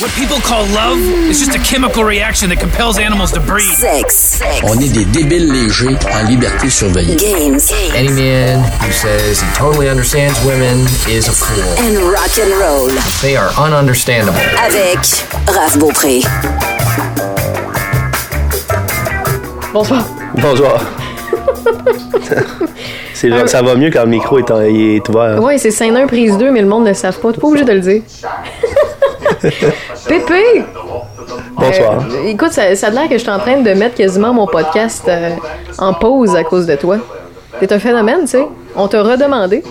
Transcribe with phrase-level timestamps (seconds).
[0.00, 0.98] What people call love
[1.30, 3.72] is just a chemical reaction that compels animals to breed.
[3.74, 4.40] Sex.
[4.64, 7.16] On est des débiles légers en liberté surveillée.
[7.16, 7.58] Games.
[7.94, 11.64] Any man who says he totally understands women is a fool.
[11.78, 12.90] And rock and roll.
[13.22, 14.36] They are ununderstandable.
[14.62, 14.98] Avec
[15.48, 16.20] Raph Beaupré.
[19.72, 20.04] Bonsoir.
[20.36, 20.78] Bonjour.
[23.14, 25.42] C'est genre, ça va mieux quand le micro est, en- est ouvert.
[25.42, 27.32] Ouais, c'est scène 1, prise 2, mais le monde ne le savent pas.
[27.32, 28.02] T'es pas obligé de le dire.
[30.08, 30.64] Pépé!
[31.56, 32.04] Bonsoir.
[32.10, 34.46] Euh, écoute, ça, ça a l'air que je suis en train de mettre quasiment mon
[34.46, 35.30] podcast euh,
[35.78, 36.98] en pause à cause de toi.
[37.58, 38.46] T'es un phénomène, tu sais.
[38.76, 39.62] On t'a redemandé.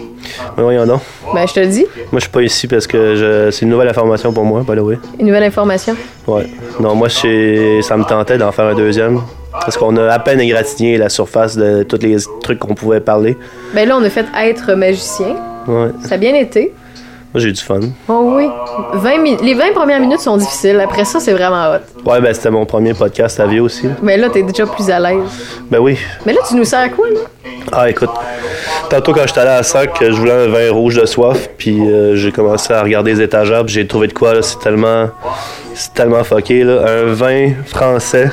[0.57, 1.01] Mais voyons donc.
[1.33, 1.85] Ben, je te le dis.
[2.11, 4.75] Moi, je suis pas ici parce que je- c'est une nouvelle information pour moi, by
[4.75, 4.97] the way.
[5.19, 5.95] Une nouvelle information?
[6.25, 6.47] Ouais.
[6.79, 9.21] Non, moi, ça me tentait d'en faire un deuxième.
[9.51, 13.37] Parce qu'on a à peine égratigné la surface de tous les trucs qu'on pouvait parler.
[13.73, 15.35] Ben là, on a fait être magicien.
[15.67, 15.89] Ouais.
[16.03, 16.73] Ça a bien été.
[17.35, 17.81] Moi, j'ai du fun.
[18.07, 18.47] Oh oui.
[18.93, 20.79] 20 mi- les 20 premières minutes sont difficiles.
[20.79, 22.09] Après ça, c'est vraiment hot.
[22.09, 23.89] Ouais, ben, c'était mon premier podcast à vie aussi.
[24.01, 25.19] Mais là, t'es déjà plus à l'aise.
[25.69, 25.97] Ben oui.
[26.25, 27.19] Mais là, tu nous sers à quoi, là?
[27.73, 28.09] Ah, écoute.
[28.89, 32.15] Tantôt, quand j'étais allé à sac, je voulais un vin rouge de soif, puis euh,
[32.15, 34.41] j'ai commencé à regarder les étagères, puis j'ai trouvé de quoi, là.
[34.41, 35.09] C'est tellement.
[35.73, 36.85] C'est tellement fucké, là.
[36.87, 38.31] Un vin français,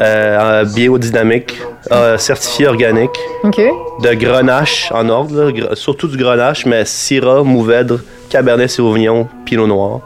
[0.00, 3.10] euh, biodynamique, euh, certifié organique.
[3.44, 10.00] De grenache en ordre, là, surtout du grenache, mais Syrah, Mourvèdre, Cabernet Sauvignon, Pinot Noir.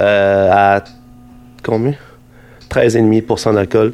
[0.00, 0.82] Euh, à
[1.62, 1.94] combien?
[2.70, 3.92] 13,5% d'alcool.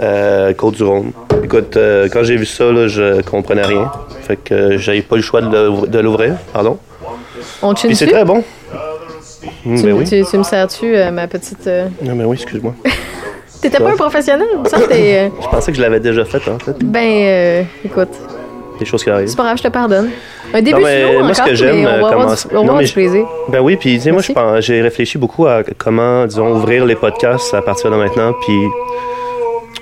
[0.00, 1.12] Euh, Côte du Rhône.
[1.44, 1.78] Écoute,
[2.12, 3.90] quand j'ai vu ça, là, je comprenais rien.
[4.22, 6.36] Fait que j'avais pas le choix de l'ouvr- de l'ouvrir.
[6.52, 6.78] Pardon.
[7.62, 8.42] On Puis c'est très bon.
[9.64, 10.04] Tu, ben oui.
[10.04, 11.66] tu- tu me sers-tu, ma petite...
[12.02, 12.74] Non, mais oui, excuse-moi.
[13.62, 14.46] T'étais pas un professionnel?
[14.66, 15.18] Ça, t'es...
[15.18, 16.76] euh, Je pensais que je l'avais déjà fait, en fait.
[16.84, 18.08] Ben, euh, écoute,
[18.78, 19.28] Des choses qui arrivent.
[19.28, 20.10] c'est pas grave, je te pardonne.
[20.52, 22.74] Un début Non, mais slow moi, encore, ce que j'aime, on euh, avoir du, Non,
[22.74, 23.24] mais du je- plaisir.
[23.48, 24.32] Ben oui, puis tu sais, moi, Merci.
[24.32, 28.32] je pense- j'ai réfléchi beaucoup à comment, disons, ouvrir les podcasts à partir de maintenant,
[28.44, 28.54] puis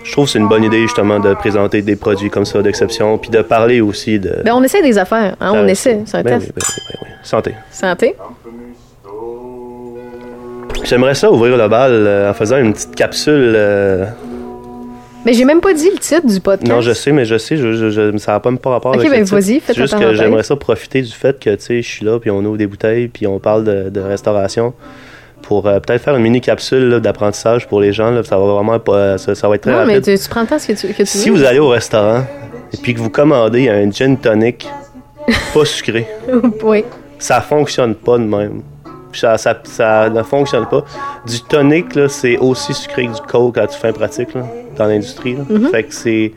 [0.05, 3.17] je trouve que c'est une bonne idée, justement, de présenter des produits comme ça, d'exception,
[3.19, 4.43] puis de parler aussi de...
[4.45, 6.47] Ben, on essaie des affaires, hein, on Euh, essaie, c'est un ben test.
[6.49, 7.09] oui, ben oui, ben oui.
[7.23, 7.55] Santé.
[7.71, 8.15] Santé.
[10.91, 13.53] J'aimerais ça ouvrir le bal euh, en faisant une petite capsule...
[13.57, 14.05] euh,
[15.25, 16.69] Mais j'ai même pas dit le titre du podcast.
[16.69, 18.99] Non, je sais, mais je sais, je, je- je- ça n'a pas pas rapport Ok,
[19.05, 21.89] avec ben vas-y, ta juste que j'aimerais ça profiter du fait que, tu sais, je
[21.89, 24.75] suis là, puis on ouvre des bouteilles, puis on parle de, de restauration
[25.43, 28.11] pour euh, peut-être faire une mini capsule d'apprentissage pour les gens.
[28.11, 30.17] Là, ça va vraiment pas, ça, ça va être très Non, mais rapide.
[30.17, 31.37] tu, tu prends le temps ce que tu, que tu Si veux.
[31.37, 32.25] vous allez au restaurant
[32.73, 34.69] et puis que vous commandez un gin tonic
[35.55, 36.07] pas sucré,
[36.65, 36.85] oui.
[37.21, 38.63] ça fonctionne pas de même.
[39.13, 40.83] Puis Ça, ça, ça ne fonctionne pas.
[41.27, 44.43] Du tonic, là, c'est aussi sucré que du coke à toute fin pratique là,
[44.77, 45.35] dans l'industrie.
[45.37, 45.43] là.
[45.51, 45.71] Mm-hmm.
[45.71, 46.33] Fait que c'est.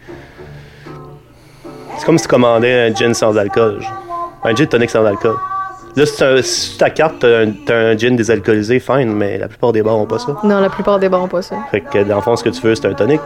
[1.98, 3.82] C'est comme si tu commandais un gin sans alcool.
[3.82, 4.32] genre.
[4.44, 5.36] Un gin tonic sans alcool.
[5.96, 9.48] Là, si, tu- si ta carte, t'as un, t'as un gin désalcoolisé, fine, mais la
[9.48, 10.36] plupart des bars ont pas ça.
[10.44, 11.56] Non, la plupart des bars ont pas ça.
[11.70, 13.22] Fait que dans le fond, ce que tu veux, c'est un tonic.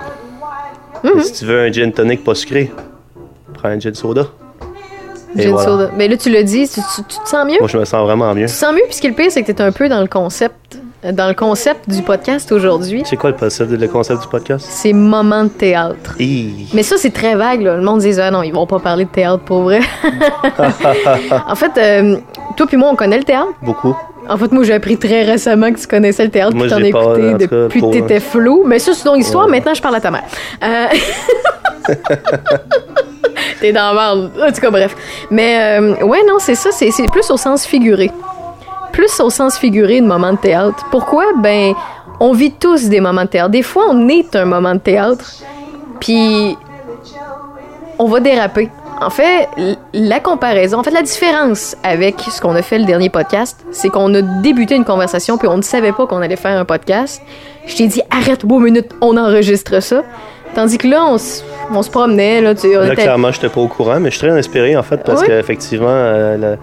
[1.03, 1.21] Mm-hmm.
[1.21, 2.69] Si tu veux un gin tonic pas sucré,
[3.53, 4.25] prends un gin soda.
[5.37, 5.67] Et Gin voilà.
[5.69, 5.91] soda.
[5.95, 7.57] Mais là, tu le dis, tu, tu- tu te sens mieux?
[7.59, 8.45] Moi, je me sens vraiment mieux.
[8.47, 9.87] Tu te sens mieux, puis ce qui est le pire, c'est que t'es un peu
[9.89, 13.03] dans le concept, dans le concept du podcast aujourd'hui.
[13.05, 14.65] C'est quoi le concept, le concept du podcast?
[14.69, 16.15] C'est moment de théâtre.
[16.73, 17.61] Mais ça, c'est très vague.
[17.61, 17.75] Là.
[17.77, 19.79] Le monde dit ah non, ils vont pas parler de théâtre pour vrai.
[21.47, 22.17] en fait, euh,
[22.55, 23.53] toi puis moi, on connaît le théâtre.
[23.61, 23.95] Beaucoup.
[24.29, 26.87] En fait, moi, j'ai appris très récemment que tu connaissais le théâtre, puis t'en as
[26.87, 28.63] écouté depuis que t'étais flou.
[28.65, 29.47] Mais ça, c'est ton histoire.
[29.47, 30.23] Maintenant, je parle à ta mère.
[30.63, 30.87] Euh...
[33.61, 34.13] T'es dans la.
[34.13, 34.95] En tout cas, bref.
[35.31, 36.69] Mais euh, ouais, non, c'est ça.
[36.71, 38.11] C'est c'est plus au sens figuré.
[38.91, 40.85] Plus au sens figuré de moment de théâtre.
[40.91, 41.25] Pourquoi?
[41.41, 41.73] Ben,
[42.19, 43.49] on vit tous des moments de théâtre.
[43.49, 45.31] Des fois, on est un moment de théâtre.
[45.99, 46.57] Puis,
[47.99, 48.69] on va déraper.
[48.99, 49.47] En fait,
[49.93, 53.89] la comparaison, en fait, la différence avec ce qu'on a fait le dernier podcast, c'est
[53.89, 57.21] qu'on a débuté une conversation puis on ne savait pas qu'on allait faire un podcast.
[57.67, 60.03] Je t'ai dit, arrête, beau minute, on enregistre ça.
[60.55, 61.17] Tandis que là, on,
[61.75, 64.35] on se promenait, là, tu clairement, je n'étais pas au courant, mais je suis très
[64.37, 65.27] inspiré, en fait, parce Oui.
[65.27, 66.55] qu'effectivement, euh,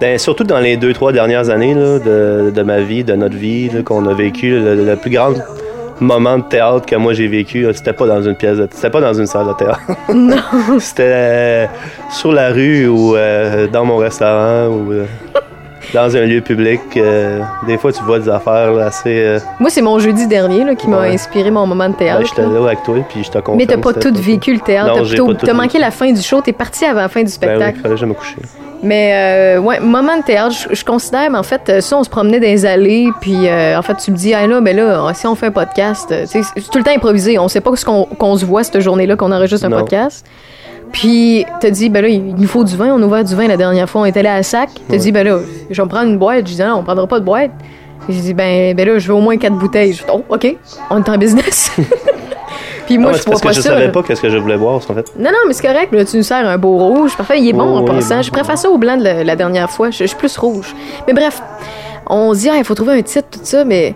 [0.00, 3.36] ben, surtout dans les deux, trois dernières années là, de, de ma vie, de notre
[3.36, 5.32] vie, qu'on a vécu, le, le plus grand
[6.02, 9.00] moment de théâtre que moi j'ai vécu, c'était pas dans une pièce, de- c'était pas
[9.00, 9.80] dans une salle de théâtre.
[10.78, 11.66] c'était euh,
[12.10, 15.04] sur la rue ou euh, dans mon restaurant ou euh,
[15.94, 16.80] dans un lieu public.
[16.96, 19.36] euh, des fois, tu vois des affaires assez.
[19.60, 22.20] Moi, c'est mon jeudi dernier là, qui m'a inspiré mon moment de théâtre.
[22.20, 22.64] ben, J'étais là.
[22.66, 23.38] avec toi, puis je te.
[23.56, 24.94] Mais t'as pas tout vécu le théâtre.
[25.16, 26.40] Non, T'as manqué la fin du show.
[26.40, 27.74] T'es parti avant la fin du Ben spectacle.
[27.76, 28.36] oui, fallait que je me coucher.
[28.82, 32.02] Mais euh, ouais, moment de théâtre, je, je considère, mais en fait, euh, ça, on
[32.02, 34.74] se promenait dans les allées, puis euh, en fait, tu me dis, ah là, ben
[34.76, 36.40] là, si on fait un podcast, euh, c'est
[36.70, 37.38] tout le temps improvisé.
[37.38, 39.78] On sait pas ce qu'on se voit cette journée-là, qu'on enregistre un Non.
[39.78, 40.26] podcast.
[40.90, 42.88] Puis, t'as dit, ben là, il nous faut du vin.
[42.92, 44.02] On a ouvert du vin la dernière fois.
[44.02, 44.68] On était allé à sac.
[44.88, 44.98] T'as Ouais.
[44.98, 45.38] dit, ben là,
[45.70, 46.46] je vais me prendre une boîte.
[46.48, 47.50] Je dis, non, on prendra pas de boîte.
[48.08, 49.92] J'ai dit, ben, ben là, je veux au moins quatre bouteilles.
[49.92, 50.56] Je dis, oh, OK,
[50.90, 51.70] on est en business.
[52.86, 54.36] Puis moi, Non, mais je c'est parce bois que je savais pas qu'est-ce que je
[54.38, 55.12] voulais boire, en fait.
[55.18, 55.92] Non, non, mais c'est correct.
[55.92, 57.16] Là, tu nous sers un beau rouge.
[57.16, 58.16] Parfait, il est bon Oh, en oui, passant.
[58.16, 58.22] bon.
[58.22, 59.90] Je préfère ça au blanc de la, la dernière fois.
[59.90, 60.74] Je, je suis plus rouge.
[61.06, 61.40] Mais bref,
[62.08, 63.94] on se dit, Ah, il faut trouver un titre, tout ça, mais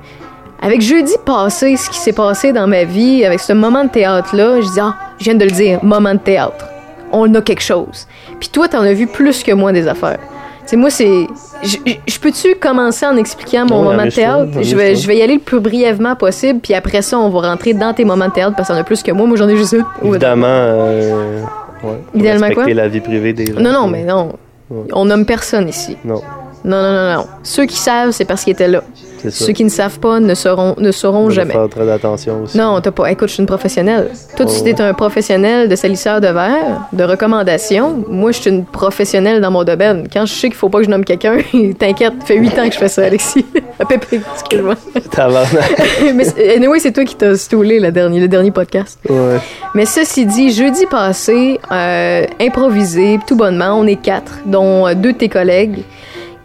[0.63, 4.61] avec jeudi passé, ce qui s'est passé dans ma vie, avec ce moment de théâtre-là,
[4.63, 6.65] je dis, ah, je viens de le dire, moment de théâtre.
[7.13, 8.07] On a quelque chose.
[8.41, 10.19] Puis toi, t'en as vu plus que moi des affaires.
[10.67, 11.27] Sais, moi, c'est.
[11.63, 14.51] Je, peux-tu commencer en expliquant mon Oui, moment de théâtre?
[14.61, 17.49] Je vais, je vais y aller le plus brièvement possible, puis après ça, on va
[17.51, 19.27] rentrer dans tes moments de théâtre parce que t'en as plus que moi.
[19.27, 19.87] Moi, j'en ai juste un.
[20.05, 21.43] Évidemment, euh,
[21.85, 22.67] ouais, Idéalement quoi?
[22.67, 23.61] la vie privée des gens.
[23.61, 24.33] Non, non, mais non.
[24.69, 24.89] Ouais.
[24.93, 25.97] On nomme personne ici.
[26.05, 26.21] Non,
[26.65, 27.27] Non, non, non, non.
[27.45, 28.83] Ceux qui savent, c'est parce qu'ils étaient là.
[29.31, 29.45] C'est ça.
[29.47, 31.53] Ceux qui ne savent pas ne sauront, ne sauront jamais.
[31.53, 32.57] faire très attention aussi.
[32.57, 33.11] Non, t'as pas.
[33.11, 34.11] Écoute, je suis une professionnelle.
[34.37, 38.05] Toi, tu Oh, es un professionnel de salisseur de verre, de recommandation.
[38.09, 40.09] Moi, je suis une professionnelle dans mon domaine.
[40.13, 41.39] Quand je sais qu'il faut pas que je nomme quelqu'un,
[41.79, 43.45] t'inquiète, ça fait huit ans que je fais ça, Alexis.
[43.89, 44.75] Pépé, excuse-moi.
[46.15, 48.99] Mais anyway, c'est toi qui t'as stoulé le dernier, le dernier podcast.
[49.09, 49.39] ouais.
[49.75, 55.13] Mais ceci dit, jeudi passé, euh, improvisé, tout bonnement, on est quatre, dont euh, deux
[55.13, 55.83] de tes collègues,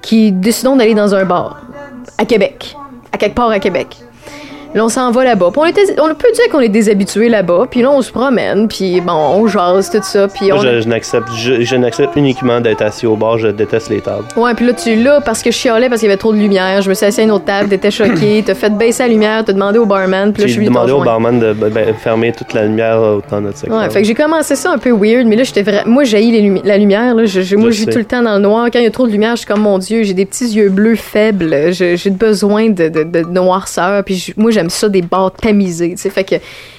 [0.02, 1.62] qui décidons d'aller dans un bar
[2.18, 2.76] à Québec,
[3.12, 3.98] à quelque part à Québec.
[4.74, 5.52] Là, on s'en va là-bas.
[5.56, 7.68] On, était, on peut dire qu'on est déshabitué là-bas.
[7.70, 8.68] Puis là, on se promène.
[8.68, 10.28] Puis bon, on jase, tout ça.
[10.28, 10.62] Puis Moi, on...
[10.62, 13.38] je, je n'accepte, je, je n'accepte uniquement d'être assis au bar.
[13.38, 14.24] Je déteste les tables.
[14.38, 16.38] Ouais, puis là, tu là parce que je chialais parce qu'il y avait trop de
[16.38, 16.82] lumière.
[16.82, 19.44] Je me suis assis à une autre table, t'étais choqué, t'as fait baisser la lumière,
[19.46, 20.32] t'as demandé au barman.
[20.32, 23.00] Puis là, je suis demandé au barman de ben, ben, fermer toute la lumière
[23.42, 23.78] notre secteur.
[23.80, 25.90] Ouais, fait que j'ai commencé ça un peu weird, mais là, j'étais vraiment.
[25.92, 26.22] Moi, j'ai
[26.64, 27.26] la lumière, là.
[27.26, 28.68] Je, je- moi, Je vis tout le temps dans le noir.
[28.72, 30.46] Quand il y a trop de lumière, je suis comme, mon Dieu, j'ai des petits
[30.46, 31.72] yeux bleus faibles.
[31.72, 34.04] J'ai besoin de, de, de noirceur.
[34.04, 36.10] Puis moi, j'aime ça des bars tamisés, tu sais.
[36.10, 36.36] Fait que.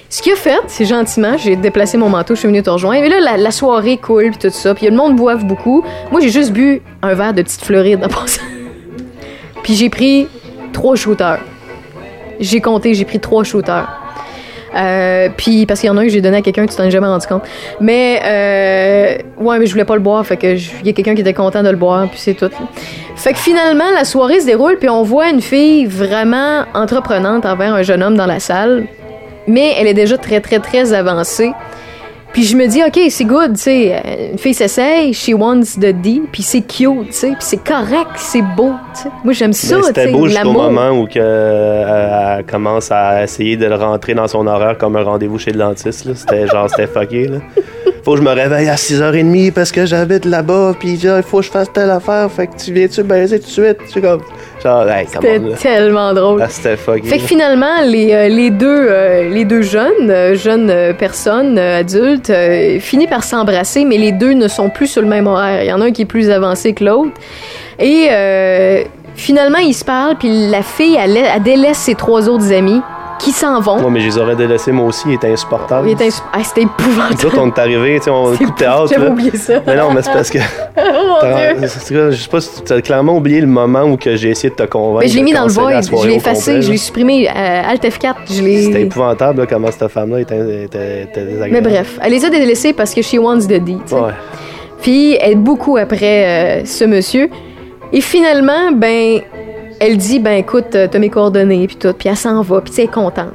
[0.09, 3.01] Ce qu'il a fait, c'est gentiment, j'ai déplacé mon manteau, je suis venue te rejoindre.
[3.01, 4.75] Mais là, la, soirée coule, puis tout ça.
[4.75, 5.83] Puis le monde boive beaucoup.
[6.11, 8.43] Moi, j'ai juste bu un verre de petite Floride en passant.
[9.63, 10.27] puis j'ai pris
[10.71, 11.39] trois shooters.
[12.39, 14.02] J'ai compté, j'ai pris trois shooters.
[14.75, 16.83] Euh, puis parce qu'il y en a un que j'ai donné à quelqu'un, tu t'en
[16.83, 17.43] es jamais rendu compte.
[17.79, 21.15] Mais euh, ouais, mais je voulais pas le boire, fait que il y a quelqu'un
[21.15, 22.49] qui était content de le boire, puis c'est tout.
[23.15, 27.73] Fait que finalement la soirée se déroule, puis on voit une fille vraiment entreprenante envers
[27.73, 28.85] un jeune homme dans la salle,
[29.47, 31.51] mais elle est déjà très très très avancée.
[32.33, 33.95] Puis je me dis, OK, c'est good, tu sais.
[33.95, 37.27] euh, Une fille s'essaye, she wants the D, puis c'est cute, tu sais.
[37.27, 39.09] Puis c'est correct, c'est beau, tu sais.
[39.23, 43.55] Moi, j'aime ça, tu C'était beau jusqu'au moment où que, euh, elle commence à essayer
[43.55, 46.05] de le rentrer dans son horaire comme un rendez-vous chez le dentiste.
[46.05, 46.13] là.
[46.15, 47.27] C'était genre, c'était fucké.
[47.27, 47.37] Là.
[48.03, 51.45] Faut que je me réveille à 6h30 parce que j'habite là-bas, puis il faut que
[51.45, 53.77] je fasse telle affaire, fait que tu viens-tu baiser tout de suite?
[53.93, 54.19] Tu comme,
[54.61, 56.41] genre, hey, C'était tellement drôle.
[56.43, 56.75] Ah, c'était.
[56.75, 62.31] Fait que finalement, les, euh, les, deux, euh, les deux jeunes, euh, jeunes personnes, adultes,
[62.81, 65.63] finissent par s'embrasser, mais les deux ne sont plus sur le même horaire.
[65.63, 67.13] Il y en a un qui est plus avancé que l'autre.
[67.79, 68.09] Et
[69.15, 72.81] finalement, ils se parlent, puis la fille, elle, elle délaisse ses trois autres amis
[73.19, 73.79] qui s'en vont?
[73.79, 75.87] Moi, mais je les aurais délaissés, moi aussi, il était insupportable.
[75.89, 77.25] Il était ins- ah, C'était Nous épouvantable.
[77.27, 78.87] autres, on est arrivés, tu sais, on coup de théâtre.
[78.89, 79.53] J'avais oublié ça.
[79.65, 80.39] Mais non, mais c'est parce que.
[81.25, 81.25] Oh
[81.61, 81.67] Je
[82.15, 84.63] sais pas si tu as clairement oublié le moment où que j'ai essayé de te
[84.63, 85.05] convaincre.
[85.05, 87.29] Mais je l'ai mis dans le void, je l'ai effacé, je l'ai supprimé.
[87.29, 88.81] euh, Alt F4, je C'était l'ai.
[88.81, 91.51] épouvantable là, comment cette femme-là était, était, était désagréable.
[91.51, 93.73] Mais bref, elle les a délaissés parce que she wants the D.
[93.75, 93.95] tu sais.
[93.95, 94.11] Ouais.
[94.81, 97.29] Puis elle est beaucoup après euh, ce monsieur.
[97.93, 99.21] Et finalement, ben,
[99.85, 102.73] elle dit, ben écoute, euh, t'as mes coordonnées, puis tout, puis elle s'en va, puis
[102.73, 103.33] tu contente.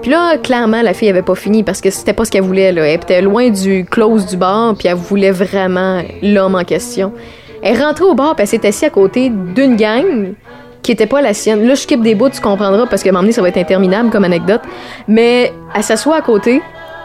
[0.00, 2.72] Puis là, clairement, la fille avait pas fini parce que c'était pas ce qu'elle voulait.
[2.72, 2.86] Là.
[2.86, 7.12] Elle était loin du close du bar, puis elle voulait vraiment l'homme en question.
[7.62, 10.32] Elle rentrée au bar, puis elle s'est assise à côté d'une gang
[10.82, 11.66] qui était pas la sienne.
[11.68, 14.24] Là, je skip des bouts, tu comprendras, parce que donné, ça va être interminable comme
[14.24, 14.62] anecdote.
[15.08, 16.62] Mais elle s'assoit à côté,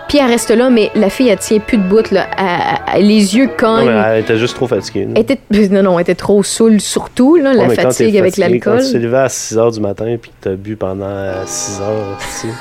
[0.07, 2.27] puis elle reste là, mais la fille, elle tient plus de bout, là.
[2.37, 3.85] Elle- elle- les yeux Non, cognent.
[3.85, 5.05] mais elle était juste trop fatiguée.
[5.05, 5.11] là.
[5.15, 5.39] Elle était,
[5.71, 8.79] non, non, elle était trop saoule, surtout, là, Ouais, la fatigue avec fatigué, l'alcool.
[8.79, 11.81] Quand tu t'es levé à 6 h du matin puis que t'as bu pendant 6
[11.81, 12.53] heures, tu sais.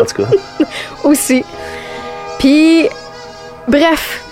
[0.00, 0.28] En tout cas,
[1.04, 1.44] Aussi.
[2.38, 2.88] Puis,
[3.66, 4.22] bref,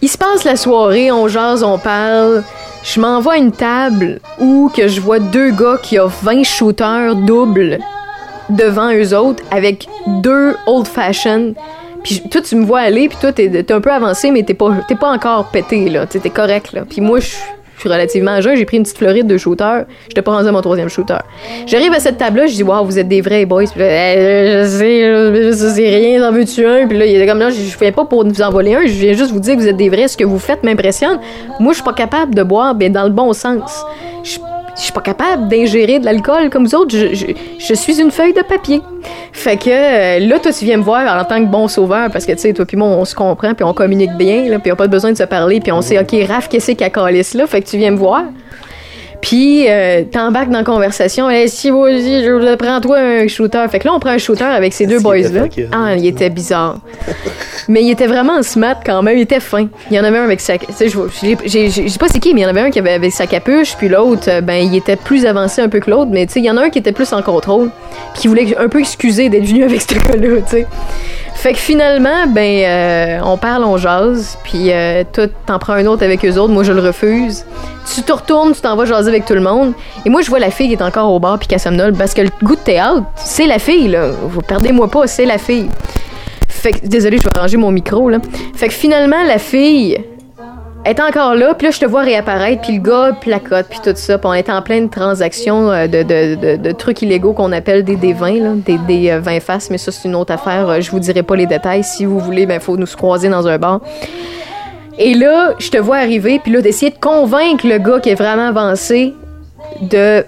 [0.00, 2.42] il se passe la soirée, on jase, on parle.
[2.82, 7.14] Je m'envoie à une table où que je vois deux gars qui ont 20 shooters
[7.14, 7.78] doubles
[8.48, 11.54] devant eux autres avec deux old fashioned.
[12.02, 14.54] Puis toi, tu me vois aller, puis toi, t'es t'es un peu avancé, mais t'es
[14.54, 16.06] pas, pas encore pété, là.
[16.06, 16.84] T'es correct, là.
[16.88, 17.28] Puis moi, je
[17.80, 19.84] je suis relativement jeune, j'ai pris une petite floride de shooter.
[20.06, 21.16] J'étais pas rendu à mon troisième shooter.
[21.66, 23.64] J'arrive à cette table-là, je dis, waouh, vous êtes des vrais boys.
[23.72, 26.86] Puis là, Eh, je sais, mais ça, c'est rien, en veux-tu un?
[26.86, 28.82] Puis là, il était comme, là, je je viens pas pour vous en voler un,
[28.82, 31.20] je viens juste vous dire que vous êtes des vrais, ce que vous faites m'impressionne.
[31.58, 33.82] Moi, je suis pas capable de boire, ben, dans le bon sens.
[34.80, 36.96] Je suis pas capable d'ingérer de l'alcool comme vous autres.
[36.96, 37.26] Je, je-
[37.58, 38.80] je suis une feuille de papier.
[39.32, 42.24] Fait que euh, là, toi, tu viens me voir en tant que bon sauveur parce
[42.24, 44.70] que, tu sais, toi puis moi, on se comprend puis on communique bien, là, puis
[44.72, 47.34] on a pas besoin de se parler puis on sait, OK, Raph, qu'est-ce qu'elle calisse
[47.34, 47.46] là?
[47.46, 48.22] Fait que tu viens me voir.
[49.20, 51.28] Puis, euh, t'embarques dans la conversation.
[51.28, 53.64] Hey, si vous aussi, je vous prends toi un shooter.
[53.70, 55.68] Fait que là, on prend un shooter avec ces deux qu'il était boys-là.
[55.72, 56.78] Ah, il était bizarre.
[57.68, 59.18] mais il était vraiment smart quand même.
[59.18, 59.68] Il était fin.
[59.90, 60.56] Il y en avait un avec sa.
[60.56, 62.92] tu sais, Je sais pas c'est qui, mais il y en avait un qui avait
[62.92, 63.76] avec sa capuche.
[63.76, 66.10] Puis l'autre, euh, ben, il était plus avancé un peu que l'autre.
[66.12, 67.70] Mais tu sais, il y en a un qui était plus en contrôle.
[68.14, 70.66] Puis qui voulait un peu excuser d'être venu avec ce gars-là, tu sais.
[71.40, 75.86] Fait que finalement, ben, euh, on parle, on jase, puis euh, toi, t'en prends un
[75.86, 77.46] autre avec eux autres, moi je le refuse.
[77.94, 79.72] Tu te retournes, tu t'en vas jaser avec tout le monde,
[80.04, 82.12] et moi je vois la fille qui est encore au bar puis qu'elle somnole, parce
[82.12, 84.10] que le goût de théâtre, c'est la fille, là.
[84.10, 85.70] Vous perdez-moi pas, c'est la fille.
[86.46, 88.18] Fait que, désolé, je vais ranger mon micro, là.
[88.54, 89.98] Fait que finalement, la fille
[90.84, 93.92] est encore là, puis là, je te vois réapparaître, puis le gars placote, puis tout
[93.94, 97.84] ça, puis on est en pleine transaction euh, de, de, de, trucs illégaux qu'on appelle
[97.84, 100.68] des, des vins, là, des, des euh, vins faces, mais ça, c'est une autre affaire.
[100.68, 101.84] Euh, Je vous dirai pas les détails.
[101.84, 103.80] Si vous voulez, ben, faut nous se croiser dans un bar.
[104.98, 108.14] Et là, je te vois arriver, puis là, d'essayer de convaincre le gars qui est
[108.14, 109.14] vraiment avancé
[109.82, 110.24] de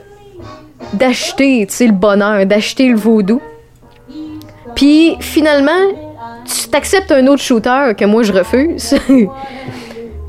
[0.95, 3.41] d'acheter, tu sais, le bonheur, d'acheter le vaudou.
[4.75, 5.71] Puis finalement,
[6.45, 8.95] tu t'acceptes un autre shooter que moi je refuse.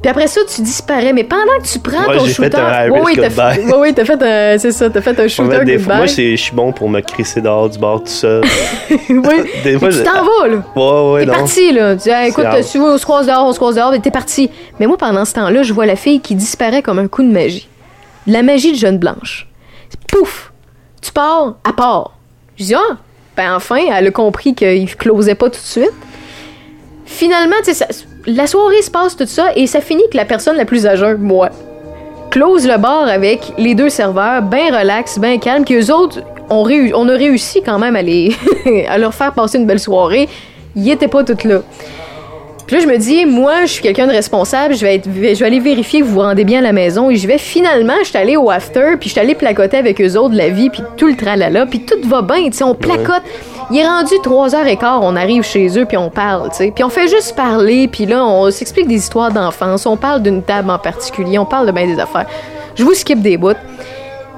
[0.03, 1.13] Puis après ça, tu disparais.
[1.13, 2.57] Mais pendant que tu prends Moi, ton j'ai fait shooter.
[2.57, 3.55] un Ouais, Irish ouais, t'as goodbye.
[3.55, 4.57] fait- ouais, ouais, t'as fait un.
[4.59, 6.89] C'est ça, t'as fait un Ouais, shooter mais des fois, moi, je suis bon pour
[6.89, 8.43] me crisser dehors du bar tout seul.
[9.09, 9.19] Oui.
[9.63, 10.57] Des fois, tu t'en vas, là.
[10.75, 11.95] Ouais, ouais, T'es parti, là.
[11.95, 14.11] Tu dis, hey, écoute, si on se croise dehors, on se croise dehors, mais t'es
[14.11, 14.51] parti.
[14.79, 17.31] Mais moi, pendant ce temps-là, je vois la fille qui disparaît comme un coup de
[17.31, 17.69] magie.
[18.27, 19.47] La magie de Jeune Blanche.
[20.09, 20.51] Pouf!
[21.01, 22.17] Tu pars, à part.
[22.57, 22.97] Je dis, ah,
[23.37, 25.91] ben enfin, elle a compris qu'il closait pas tout de suite.
[27.05, 27.87] Finalement, tu sais, ça-
[28.25, 31.15] la soirée se passe tout ça et ça finit que la personne la plus âgée,
[31.15, 31.49] moi,
[32.31, 37.09] close le bar avec les deux serveurs, bien relax, bien calme, qu'eux autres, on, on
[37.09, 38.35] a réussi quand même à, les
[38.89, 40.29] à leur faire passer une belle soirée.
[40.75, 41.59] Ils étaient pas toutes là.
[42.65, 45.19] Puis là, je me dis, moi, je suis quelqu'un de responsable, je vais, être, je
[45.39, 47.09] vais aller vérifier que vous vous rendez bien à la maison.
[47.09, 49.99] Et je vais finalement, je suis allée au after, puis je suis allée placoter avec
[50.01, 52.75] eux autres la vie, puis tout le tralala, puis tout va bien, tu sais, on
[52.75, 53.23] placote.
[53.71, 56.71] Il est rendu 3h15, on arrive chez eux, puis on parle, tu sais.
[56.73, 60.41] Puis on fait juste parler, puis là, on s'explique des histoires d'enfance, on parle d'une
[60.41, 62.25] table en particulier, on parle de bien des affaires.
[62.75, 63.53] Je vous skip des bouts.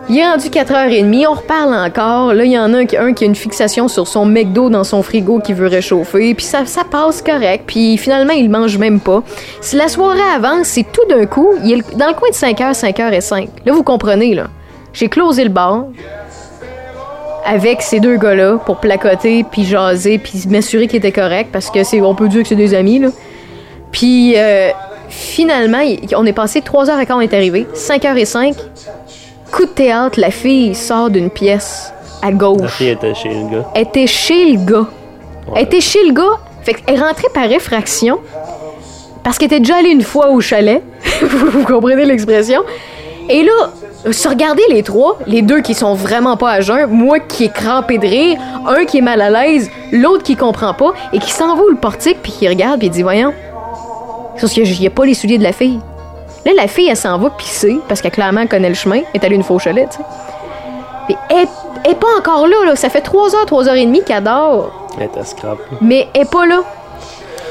[0.08, 2.34] Il est rendu 4h30, on reparle encore.
[2.34, 5.02] Là, il y en a un qui, a une fixation sur son McDo dans son
[5.02, 6.36] frigo qui veut réchauffer.
[6.36, 7.64] Puis ça, passe correct.
[7.66, 9.24] Puis finalement, il mange même pas.
[9.62, 12.80] Si la soirée avance, c'est tout d'un coup, il est dans le coin de 5h,
[12.80, 13.50] 5h et 5.
[13.66, 14.48] Là, vous comprenez, là.
[14.94, 15.86] J'ai closé le bar
[17.44, 21.84] avec ces deux gars-là pour placoter, puis jaser, puis m'assurer qu'ils étaient corrects parce que
[21.84, 23.10] c'est, on peut dire que c'est des amis, là.
[23.92, 24.70] Puis euh,
[25.10, 25.82] finalement,
[26.16, 27.66] on est passé 3h15, on est arrivé.
[27.74, 28.54] 5h05,
[29.52, 32.72] coup de théâtre, la fille sort d'une pièce à La gauche.
[32.78, 33.66] fille était chez le gars.
[33.74, 34.88] Elle était chez le gars.
[35.56, 36.40] Elle était chez le gars.
[36.64, 38.20] Fait qu'elle est rentrée par réfraction
[39.24, 40.84] parce qu'elle était déjà allée une fois au chalet.
[41.22, 42.62] Vous comprenez l'expression?
[43.28, 43.72] Et là,
[44.12, 47.54] se regarder les trois, les deux qui sont vraiment pas à jeun, moi qui est
[47.54, 48.38] crampé de rire,
[48.68, 51.74] un qui est mal à l'aise, l'autre qui comprend pas, et qui s'en va au
[51.76, 53.34] portique, puis qui regarde, puis dit Voyons,
[54.38, 55.80] sauf qu'il n'y a pas les souliers de la fille.
[56.46, 59.22] Là, la fille, elle s'en va pisser, parce qu'elle clairement elle connaît le chemin, elle
[59.22, 60.04] est allée une au chalet, tu sais.
[61.08, 61.48] Puis elle,
[61.84, 62.76] elle est pas encore là, là.
[62.76, 64.72] Ça fait 3h, 3h30 qu'elle dort.
[64.98, 65.58] Elle était scrap.
[65.82, 66.64] Mais elle est pas là.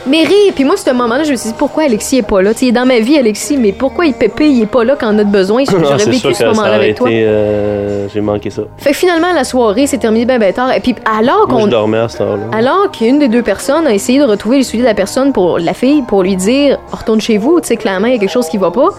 [0.07, 2.53] Mais rire, puis moi, ce moment-là, je me suis dit, pourquoi Alexis est pas là?
[2.53, 4.85] Tu sais, il est dans ma vie, Alexis, mais pourquoi il pépé, il est pas
[4.85, 5.65] là quand on a besoin?
[5.71, 7.09] J'aurais vécu que ce moment-là avec toi.
[7.09, 8.63] euh, J'ai manqué ça.
[8.77, 10.75] Fait que finalement, la soirée s'est terminée ben, ben tard.
[10.75, 11.67] Et puis, alors qu'on.
[11.67, 12.45] dormais à cette heure-là.
[12.53, 15.59] Alors qu'une des deux personnes a essayé de retrouver les souliers de la personne pour
[15.59, 18.31] la fille, pour lui dire retourne chez vous, tu sais, clairement, il y a quelque
[18.31, 18.91] chose qui va pas,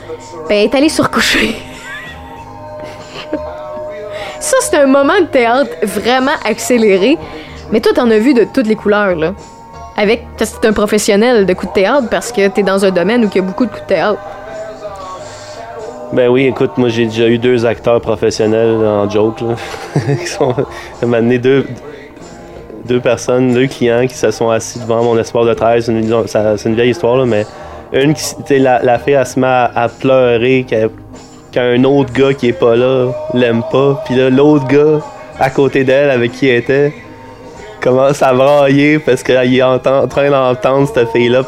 [0.50, 1.56] ben, elle est allée se recoucher.
[4.40, 7.18] Ça, c'est un moment de théâtre vraiment accéléré.
[7.72, 9.34] Mais toi, t'en as vu de toutes les couleurs, là.
[9.98, 10.26] Avec.
[10.38, 13.36] C'est un professionnel de coups de théâtre parce que t'es dans un domaine où il
[13.36, 14.20] y a beaucoup de coups de théâtre.
[16.14, 19.42] Ben oui, écoute, moi j'ai déjà eu deux acteurs professionnels en joke.
[19.42, 19.56] Là,
[20.20, 20.54] qui sont
[21.02, 21.66] deux,
[22.86, 25.86] deux personnes, deux clients qui se sont assis devant mon espoir de 13.
[25.86, 27.46] C'est une, vieille histoire, là, mais
[27.94, 30.66] une qui, tu la, la fille, elle se met à, pleurer
[31.52, 34.02] qu'un autre gars qui est pas là l'aime pas.
[34.06, 35.00] Puis là, l'autre gars
[35.40, 36.94] à côté d'elle, avec qui elle était,
[37.86, 41.44] commence à brailler parce qu'il est en, en train d'entendre cette fille-là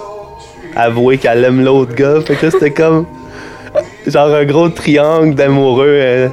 [0.76, 2.22] avouer qu'elle aime l'autre gars.
[2.22, 3.06] Fait que c'était comme
[4.06, 6.28] genre un gros triangle d'amoureux, euh,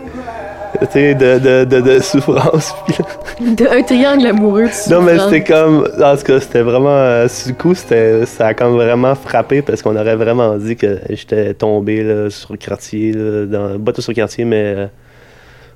[0.94, 2.74] de, de, de, de souffrance.
[3.40, 4.68] De- un triangle amoureux.
[4.90, 8.74] non, mais c'était comme, en tout cas, c'était vraiment, euh, le coup, ça a comme
[8.74, 13.46] vraiment frappé parce qu'on aurait vraiment dit que j'étais tombé là, sur le quartier, là,
[13.46, 14.86] dans, pas tout sur le quartier, mais euh,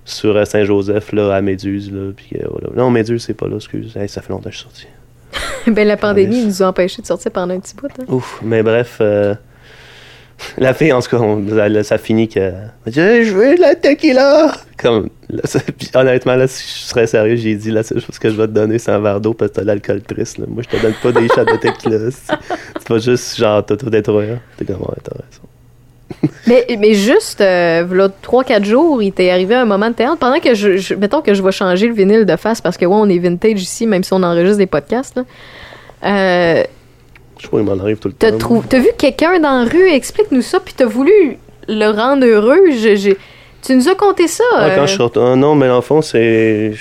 [0.08, 2.68] sur euh, Saint-Joseph, là, à Méduse, là, puis euh, voilà.
[2.76, 4.86] Non, Méduse, c'est pas là, excuse, Hey, ça fait longtemps que je suis sorti.
[5.70, 7.88] Ben, la pandémie nous a empêchés de sortir pendant un petit bout.
[8.00, 8.04] hein.
[8.08, 9.34] Ouf, mais bref, euh,
[10.56, 12.50] La fille, en tout cas, on- ça finit que.
[12.86, 14.52] dit, je veux de la tequila!
[14.78, 18.18] Comme, là, ça- puis honnêtement, là, si je serais sérieux, j'ai dit, la seule chose
[18.20, 20.46] que je vais te donner, c'est un verre d'eau parce que t'as l'alcool triste, là.
[20.48, 22.10] Moi, je te donne pas des shots de tequila.
[22.12, 22.32] c'est-
[22.86, 24.38] Tu vas juste, genre, t'auto-détruire.
[24.56, 25.42] T'es comme, ouais, t'as raison.
[26.46, 30.16] Mais, mais juste, euh, voilà, 3-4 jours, il t'est arrivé un moment de théâtre.
[30.18, 32.84] Pendant que je, je- Mettons que je vais changer le vinyle de face parce que,
[32.86, 35.22] ouais, on est vintage ici, même si on enregistre des podcasts, là.
[36.04, 36.64] Euh,
[37.38, 38.62] Je sais pas, il m'en arrive tout le T'as temps.
[38.68, 42.60] t'as vu quelqu'un dans la rue, explique-nous ça, puis t'as voulu le rendre heureux.
[42.72, 43.16] Je- j'ai-
[43.62, 44.44] Tu nous as conté ça.
[44.52, 46.74] Quand euh, je suis retourné- Non, mais dans le fond, c'est.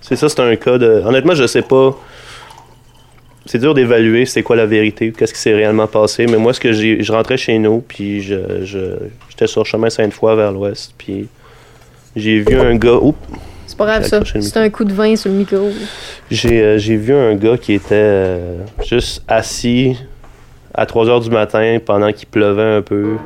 [0.00, 1.02] C'est ça, c'est un cas de.
[1.04, 1.96] Honnêtement, je sais pas.
[3.50, 6.26] C'est dur d'évaluer c'est quoi la vérité, qu'est-ce qui s'est réellement passé.
[6.26, 7.02] Mais moi, ce que j'ai.
[7.02, 8.64] Je rentrais chez nous, puis je.
[8.64, 8.96] je-
[9.28, 11.26] J'étais sur le chemin Sainte-Foy vers l'ouest, puis.
[12.14, 12.94] J'ai vu un gars.
[12.94, 13.18] Oups!
[13.66, 14.20] C'est pas grave, ça.
[14.24, 15.68] C'est un coup de vin sur le micro.
[16.30, 19.96] J'ai euh, j'ai vu un gars qui était euh, juste assis
[20.72, 23.16] à 3 heures du matin pendant qu'il pleuvait un peu,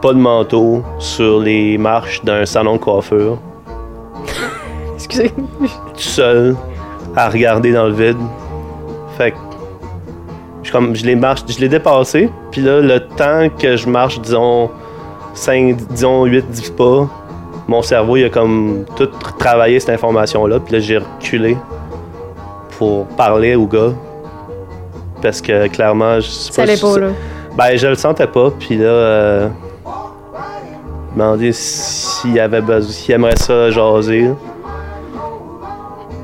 [0.00, 3.40] pas de manteau, sur les marches d'un salon de coiffure,
[4.94, 5.30] Excusez.
[5.30, 6.54] tout seul,
[7.16, 8.16] à regarder dans le vide.
[9.16, 9.36] Fait que
[10.68, 14.20] je, comme, je l'ai marche- je l'ai dépassé, puis là, le temps que je marche,
[14.20, 14.70] disons,
[15.34, 17.08] 5, disons 8, 10 pas,
[17.66, 19.08] mon cerveau, il a comme tout
[19.38, 21.56] travaillé cette information-là, puis là, j'ai reculé
[22.78, 23.92] pour parler au gars.
[25.22, 27.08] Parce que clairement, je sais Ça pas si pas, là.
[27.56, 29.48] Ben, je le sentais pas, puis là, euh,
[29.84, 34.30] je me demandais s'il avait besoin, s'il aimerait ça jaser.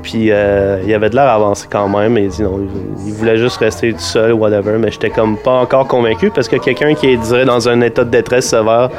[0.05, 2.59] Puis euh, il avait de l'air avancé quand même, mais il dit non,
[3.07, 6.47] il, voulait juste rester tout seul ou whatever, mais j'étais comme pas encore convaincu parce
[6.47, 8.91] que quelqu'un qui est dirait dans un état de détresse sévère,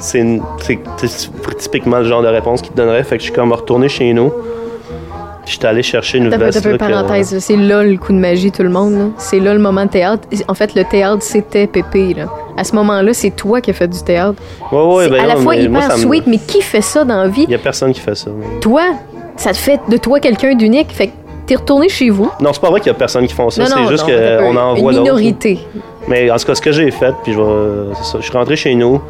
[0.00, 0.40] c'est
[1.58, 3.04] typiquement le genre de réponse qu'il te donnerait.
[3.04, 4.32] Fait que je suis comme retourné chez nous.
[5.46, 7.32] J'étais allé chercher une T'as là, que- parenthèse.
[7.32, 7.40] là.
[7.40, 9.12] C'est là le coup de magie, tout le monde.
[9.16, 10.28] C'est là le moment de théâtre.
[10.46, 12.12] En fait, le théâtre, c'était Pépé.
[12.14, 12.26] Là.
[12.56, 14.42] À ce moment-là, c'est toi qui as fait du théâtre.
[14.70, 17.22] Ouais, ouais, ben à la fois moi, hyper me- sweet, mais qui fait ça dans
[17.22, 17.44] la vie?
[17.44, 18.30] Il y a personne qui fait ça.
[18.36, 18.82] mais- Toi,
[19.38, 20.92] ça te fait de toi quelqu'un d'unique.
[20.92, 21.12] Fait que
[21.46, 22.30] t'es retourné chez vous.
[22.40, 23.64] Non, c'est pas vrai qu'il y a personne qui font ça.
[23.64, 25.58] C'est juste qu'on pas- en Une minorité.
[26.06, 27.94] Mais en tout cas, ce que j'ai fait, puis je vais.
[27.96, 29.00] c'est ça, je suis rentré chez nous.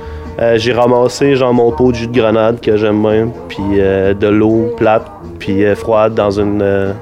[0.40, 4.14] euh, j'ai ramassé genre mon pot de jus de grenade que j'aime bien, puis euh,
[4.14, 5.07] de l'eau plate,
[5.40, 6.94] puis euh, froide dans une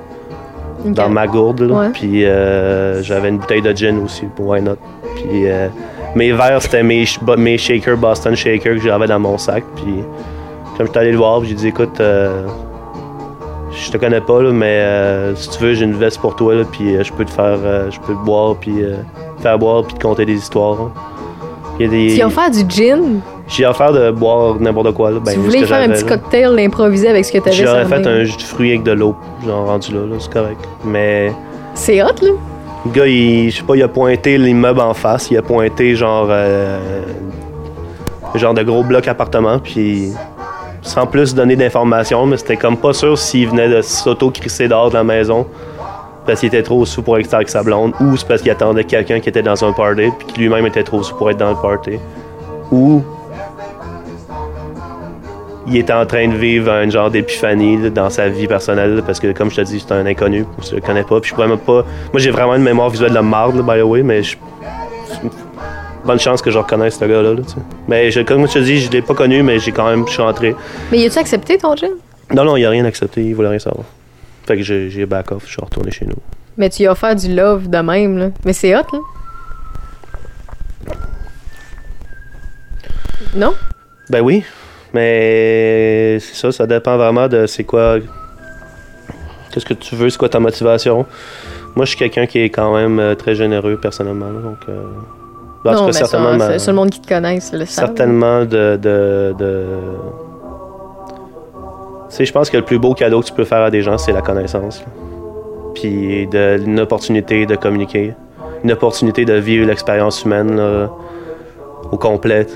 [0.84, 1.60] dans ma gourde.
[1.62, 1.74] là.
[1.74, 1.88] Ouais.
[1.92, 4.76] Puis euh, j'avais une bouteille de gin aussi, pour why not.
[5.16, 5.68] Puis euh,
[6.14, 7.04] mes verres, c'était mes,
[7.58, 9.64] shakers, Boston Shaker que j'avais dans mon sac.
[9.76, 9.94] Puis
[10.76, 12.00] comme j'étais allé le voir, j'ai dit écoute,
[13.84, 16.54] je te connais pas, là, mais euh, si tu veux, j'ai une veste pour toi,
[16.54, 18.72] là, puis euh, je peux te faire, euh, je peux te boire, puis
[19.36, 20.80] te faire boire, puis te conter des histoires.
[20.80, 20.92] hein.
[21.78, 23.20] A des- Tu as offert du gin?
[23.48, 25.10] J'ai offert de boire n'importe quoi.
[25.10, 26.16] Là, ben, tu voulais faire un petit là.
[26.16, 28.92] cocktail improvisé avec ce que t'avais sur J'aurais fait un jus de fruits avec de
[28.92, 29.14] l'eau,
[29.46, 30.58] genre rendu là, là c'est correct.
[30.84, 31.32] Mais
[31.74, 32.30] C'est hot, là.
[32.86, 35.94] le gars, il, je sais pas, il a pointé l'immeuble en face, il a pointé
[35.94, 36.78] genre, euh,
[38.34, 40.12] genre de gros blocs appartements, puis
[40.86, 44.94] sans plus donner d'informations, mais c'était comme pas sûr s'il venait de s'auto-crisser dehors de
[44.94, 45.46] la maison
[46.24, 48.84] parce qu'il était trop sous pour être avec sa blonde, ou c'est parce qu'il attendait
[48.84, 51.50] quelqu'un qui était dans un party, puis qui lui-même était trop sous pour être dans
[51.50, 51.98] le party,
[52.72, 53.02] ou
[55.68, 59.32] il était en train de vivre un genre d'épiphanie dans sa vie personnelle parce que
[59.32, 61.58] comme je te dis c'est un inconnu je le connais pas puis je pourrais même
[61.58, 64.36] pas moi j'ai vraiment une mémoire visuelle de marde by the way mais je
[66.06, 67.34] bonne chance que je reconnaisse ce gars là,
[67.88, 70.12] mais je, comme je te dis je l'ai pas connu mais j'ai quand même je
[70.12, 70.54] suis rentré
[70.90, 71.90] Mais y a-tu accepté ton gin?
[72.34, 73.84] non non il a rien accepté il voulait rien savoir
[74.46, 76.16] fait que j'ai back off je suis retourné chez nous
[76.56, 78.28] Mais tu y as offert du love de même, là.
[78.44, 78.98] Mais c'est hot, là.
[83.34, 83.54] Non?
[84.08, 84.44] Ben oui,
[84.94, 87.98] mais c'est ça, ça dépend vraiment de c'est quoi.
[89.52, 91.04] Qu'est-ce que tu veux, c'est quoi ta motivation.
[91.74, 94.58] Moi, je suis quelqu'un qui est quand même euh, très généreux personnellement, donc.
[94.68, 94.84] euh,
[95.74, 97.86] non, mais certainement, ça, c'est- c'est le monde qui te connaisse, le savent.
[97.86, 98.76] certainement de.
[98.76, 99.64] de, de...
[102.08, 103.82] Tu sais, je pense que le plus beau cadeau que tu peux faire à des
[103.82, 104.80] gens, c'est la connaissance.
[104.80, 104.86] là.
[105.74, 108.14] Puis de, une opportunité de communiquer,
[108.64, 110.88] une opportunité de vivre l'expérience humaine là,
[111.92, 112.46] au complet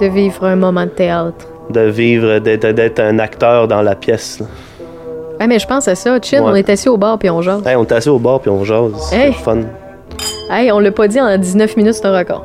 [0.00, 1.46] De vivre un moment de théâtre.
[1.70, 4.40] de vivre, d'être, un acteur dans la pièce.
[4.40, 4.46] là.
[5.40, 6.18] Ah, mais je pense à ça.
[6.20, 6.50] Chin, Ouais.
[6.50, 7.66] on est assis au bar puis on jase.
[7.66, 8.92] Hey, on est assis au bar puis on jase.
[9.10, 9.32] C'est Hey.
[9.32, 9.58] fun.
[10.50, 12.44] Hey, on l'a pas dit en 19 minutes, c'est un record.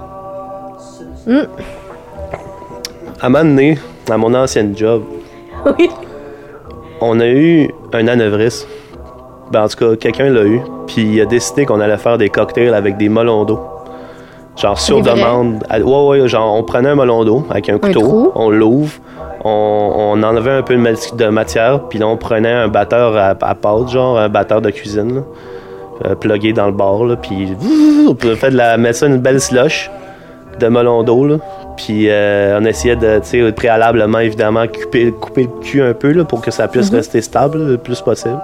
[3.21, 3.77] À un moment donné,
[4.09, 5.03] à mon ancienne job,
[5.77, 5.89] Oui.
[7.01, 8.67] on a eu un anévrisme.
[9.51, 10.61] Ben, en tout cas, quelqu'un l'a eu.
[10.87, 13.59] Puis il a décidé qu'on allait faire des cocktails avec des melons d'eau.
[14.55, 15.63] Genre sur demande.
[15.69, 18.91] À- Ouais, ouais, genre on prenait un melon d'eau avec un couteau, on l'ouvre,
[19.45, 23.15] on, on enlevait un peu de, mat- de matière, puis là on prenait un batteur
[23.15, 25.21] à, à pâte, genre un batteur de cuisine, là,
[26.07, 26.73] euh, plugué dans le
[27.07, 27.55] là, puis
[28.09, 29.89] on fait de la, mettre ça une belle slush.
[30.59, 31.37] De melon d'eau, là.
[31.77, 36.11] Puis euh, on essayait de, tu sais, préalablement, évidemment, couper, couper le cul un peu,
[36.11, 38.39] là, pour que ça puisse rester stable le plus possible.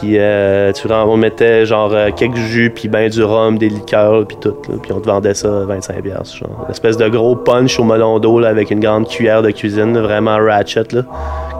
[0.00, 4.26] Puis euh, tu on mettait genre euh, quelques jus, puis ben du rhum, des liqueurs,
[4.26, 4.54] puis tout.
[4.68, 4.76] là.
[4.82, 6.64] Puis on te vendait ça à 25 piastres, genre.
[6.66, 9.92] Une espèce de gros punch au melon d'eau là, avec une grande cuillère de cuisine,
[9.94, 11.02] là, vraiment ratchet, là,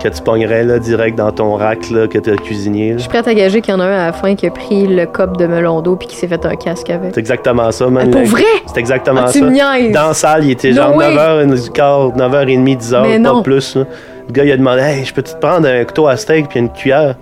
[0.03, 2.91] que tu pognerais là, direct dans ton rack là, que tu as cuisiné.
[2.93, 2.97] là.
[2.97, 4.51] Je suis prête à gager qu'il y en a un à la fin qui a
[4.51, 7.11] pris le cop de melon d'eau puis qui s'est fait un casque avec.
[7.15, 8.09] C'est exactement ça, man.
[8.11, 8.43] Ah, pour vrai?
[8.67, 9.45] C'est exactement Ah, tu ça.
[9.45, 9.93] me.
[9.93, 11.15] Dans la salle, il était No genre way.
[11.15, 13.77] 9h15, 9h30, 10h, Mais pas plus.
[13.77, 13.85] là.
[14.29, 16.61] Le gars, il a demandé Hey, je peux-tu te prendre un couteau à steak puis
[16.61, 17.17] une cuillère?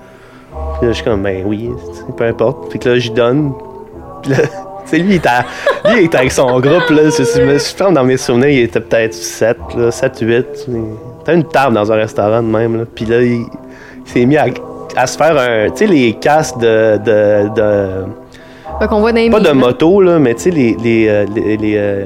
[0.79, 2.69] Puis là, je suis comme Ben oui, c'est- peu importe.
[2.71, 3.53] Puis que là, j'y donne.
[4.23, 4.39] Puis là,
[4.85, 5.29] tu sais, lui, il était,
[5.87, 6.89] lui, il était avec son groupe.
[6.91, 10.47] Là, je, me suis dans mes souvenirs, il était peut-être 7, là, 7, 8.
[11.25, 12.79] T'as une table dans un restaurant de même.
[12.79, 12.85] Là.
[12.95, 13.47] Puis là, il, il
[14.11, 14.47] s'est mis à,
[14.97, 15.71] à se faire un.
[15.71, 16.97] Tu sais, les casques de.
[17.05, 17.89] de, de
[18.81, 19.55] Fait qu'on voit dans les pas de là.
[19.55, 20.77] moto, là, mais tu sais, les.
[20.83, 22.05] les, euh, les, les, euh,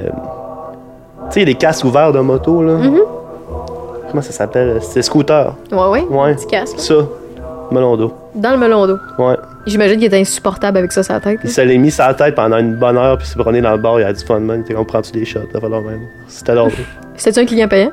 [1.31, 2.73] tu sais, les casques ouverts de moto, là.
[2.75, 3.01] Mm-hmm.
[4.11, 4.79] Comment ça s'appelle?
[4.83, 5.55] C'est scooter.
[5.71, 6.05] Ouais, ouais.
[6.11, 6.35] Ouais.
[6.35, 6.79] Petit casque.
[6.81, 6.95] Ça.
[7.71, 8.13] Melon d'eau.
[8.35, 8.99] Dans le melon d'eau.
[9.18, 9.37] Ouais.
[9.66, 11.40] J'imagine qu'il était insupportable avec ça la tête.
[11.45, 13.79] Il se l'est mis la tête pendant une bonne heure, puis s'est promené dans le
[13.79, 14.61] bar, il a du fun, man.
[14.61, 15.40] Il était comme, prends-tu des shots?
[15.53, 16.01] Ça fait même.
[16.29, 16.73] C'était l'ordre.
[17.16, 17.92] C'était un client payant?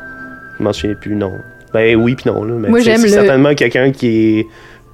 [0.58, 1.34] Je m'en souviens plus, non.
[1.74, 2.54] Ben oui, puis non, là.
[2.58, 4.48] Mais Moi, j'aime c'est le- certainement quelqu'un qui est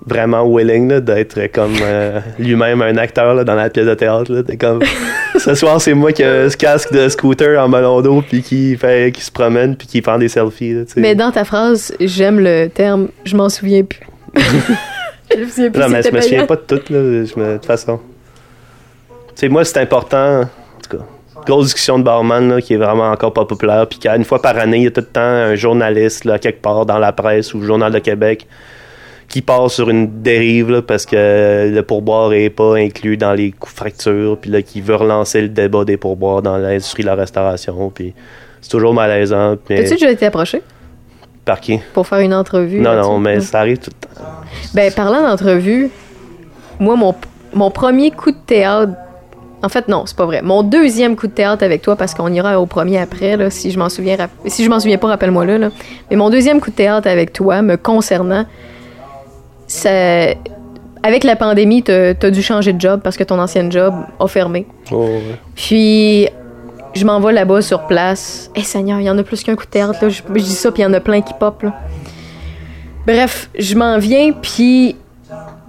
[0.07, 4.31] vraiment willing là, d'être comme euh, lui-même un acteur là, dans la pièce de théâtre.
[4.33, 4.43] Là.
[4.43, 4.81] T'es comme,
[5.37, 8.75] ce soir, c'est moi qui ai ce casque de scooter en melon d'eau, puis qui,
[8.75, 10.73] fait, qui se promène, puis qui prend des selfies.
[10.73, 10.99] Là, tu sais.
[11.01, 14.01] Mais dans ta phrase, j'aime le terme je m'en souviens plus.
[15.31, 16.99] Je me souviens plus Non, si mais je me souviens pas de tout, là.
[17.25, 17.53] Je me...
[17.53, 17.99] De toute façon.
[19.09, 20.41] Tu sais, moi, c'est important.
[20.41, 21.03] En tout cas,
[21.45, 23.87] grosse discussion de barman, là, qui est vraiment encore pas populaire.
[23.87, 26.61] Puis qu'une fois par année, il y a tout le temps un journaliste, là, quelque
[26.61, 28.47] part dans la presse ou le Journal de Québec,
[29.27, 33.51] qui part sur une dérive, là, parce que le pourboire est pas inclus dans les
[33.51, 34.37] coûts fractures.
[34.39, 37.89] Puis là, qui veut relancer le débat des pourboires dans l'industrie de la restauration.
[37.89, 38.13] Puis
[38.61, 39.57] c'est toujours malaisant.
[39.69, 40.61] Mais As-tu déjà été approché?
[41.45, 41.79] Par qui?
[41.93, 42.79] pour faire une entrevue?
[42.79, 44.23] Non, non, mais ça arrive tout le temps.
[44.73, 45.89] Ben, parlant d'entrevue,
[46.79, 47.15] moi, mon,
[47.53, 48.93] mon premier coup de théâtre.
[49.63, 50.41] En fait, non, c'est pas vrai.
[50.41, 53.71] Mon deuxième coup de théâtre avec toi, parce qu'on ira au premier après, là, si
[53.71, 55.69] je m'en souviens, si je m'en souviens pas, rappelle-moi là, là.
[56.09, 58.45] Mais mon deuxième coup de théâtre avec toi, me concernant,
[59.67, 59.89] ça,
[61.01, 64.27] avec la pandémie, t'as as dû changer de job parce que ton ancien job a
[64.27, 64.67] fermé.
[64.91, 65.21] Oh, ouais.
[65.55, 66.27] Puis,
[66.95, 68.49] je m'en vais là-bas sur place.
[68.55, 70.09] Eh Seigneur, il y en a plus qu'un coup de théâtre, là.
[70.09, 71.73] Je, dis ça, puis il y en a plein qui pop, là.
[73.05, 74.95] Bref, je m'en viens, puis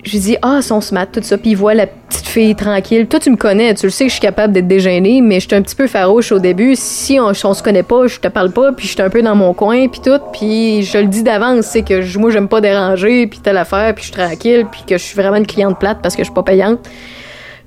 [0.04, 1.36] je dis Ah, son smart, tout ça.
[1.36, 3.06] Puis il voit la petite fille tranquille.
[3.08, 5.56] Toi, tu me connais, tu le sais que je suis capable d'être déjeunée, mais j'étais
[5.56, 6.74] un petit peu farouche au début.
[6.76, 9.20] Si on, si on se connaît pas, je te parle pas, puis j'étais un peu
[9.20, 10.20] dans mon coin, puis tout.
[10.32, 13.94] Puis je le dis d'avance, c'est que je- moi, j'aime pas déranger, puis telle affaire,
[13.94, 16.26] puis je suis tranquille, puis que je suis vraiment une cliente plate parce que je
[16.26, 16.78] suis pas payante.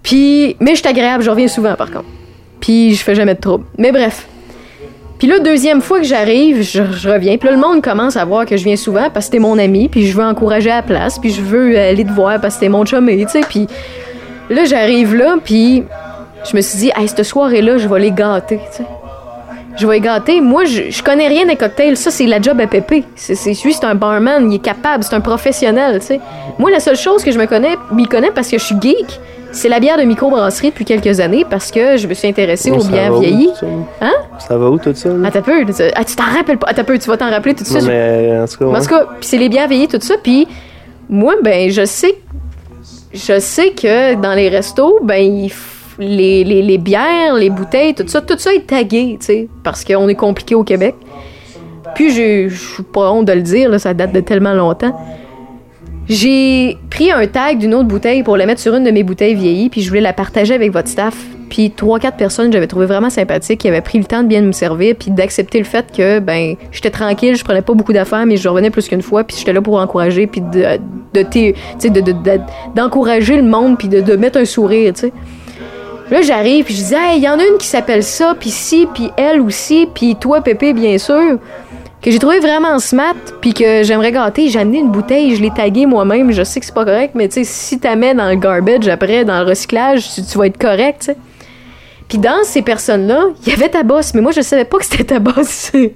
[0.02, 2.06] Puis, mais je suis agréable, je reviens souvent par contre.
[2.60, 3.66] Puis je fais jamais de trouble.
[3.78, 4.28] Mais bref.
[5.20, 7.38] Puis là, deuxième fois que j'arrive, je, reviens.
[7.38, 9.58] Puis là, le monde commence à voir que je viens souvent parce que t'es mon
[9.60, 12.56] ami, puis je veux encourager à la place, puis je veux aller te voir parce
[12.56, 13.42] que t'es mon chumé, tu sais.
[13.42, 13.68] Puis
[14.50, 15.84] là, j'arrive là, puis
[16.50, 18.62] je me suis dit, hey, cette soirée-là, je vais les gâter.
[19.76, 20.40] Je vais les gâter.
[20.40, 21.98] Moi, je, je connais rien des cocktails.
[21.98, 23.04] Ça, c'est la job à Pépé.
[23.16, 24.50] C'est, c'est, lui, c'est un barman.
[24.52, 25.04] Il est capable.
[25.04, 26.20] C'est un professionnel, tu sais.
[26.58, 29.20] Moi, la seule chose que je me connais, m'y connais parce que je suis geek,
[29.52, 32.80] c'est la bière de microbrasserie depuis quelques années parce que je me suis intéressée aux
[32.80, 33.24] Ça bières où?
[34.02, 34.12] Hein?
[34.40, 35.10] Ça va où tout ça?
[35.10, 35.16] là?
[35.26, 35.66] Ah, t'as peu.
[35.96, 36.68] Ah, tu t'en rappelles pas.
[36.70, 36.98] Ah, t'as peu.
[36.98, 37.80] Tu vas t'en rappeler tout ça.
[37.86, 38.80] Mais en tout cas, En ouais.
[38.82, 40.16] tout cas, puis c'est les bières vieillies, tout ça.
[40.22, 40.48] Puis
[41.10, 42.16] moi, ben, je sais,
[43.14, 45.52] je sais que dans les restos, ben, il
[46.02, 49.84] les, les, les bières, les bouteilles, tout ça, tout ça est tagué, tu sais, parce
[49.84, 50.96] qu'on est compliqué au Québec.
[51.94, 54.98] Puis je suis pas honte de le dire, là, ça date de tellement longtemps.
[56.10, 59.36] J'ai pris un tag d'une autre bouteille pour la mettre sur une de mes bouteilles
[59.36, 61.16] vieillies, puis je voulais la partager avec votre staff.
[61.52, 64.42] Puis trois, quatre personnes, j'avais trouvé vraiment sympathique, qui avaient pris le temps de bien
[64.42, 68.26] me servir, puis d'accepter le fait que, ben, j'étais tranquille, je prenais pas beaucoup d'affaires,
[68.26, 70.80] mais je revenais plus qu'une fois, puis j'étais là pour encourager, puis de,
[72.76, 75.14] d'encourager le monde, puis de, mettre un sourire, tu sais.
[76.10, 78.50] Là, j'arrive, puis je dis, hey, il y en a une qui s'appelle ça, puis
[78.50, 81.38] si, puis elle aussi, puis toi, Pépé, bien sûr
[82.02, 84.50] que j'ai trouvé vraiment smart, puis que j'aimerais gâter.
[84.50, 86.32] J'ai amené une bouteille, je l'ai taguée moi-même.
[86.32, 89.26] Je sais que c'est pas correct, mais tu sais, si mets dans le garbage après,
[89.26, 91.12] dans le recyclage, tu, tu vas être correct.
[92.08, 94.86] Puis dans ces personnes-là, il y avait ta boss, mais moi, je savais pas que
[94.86, 95.72] c'était ta boss.
[95.74, 95.90] je,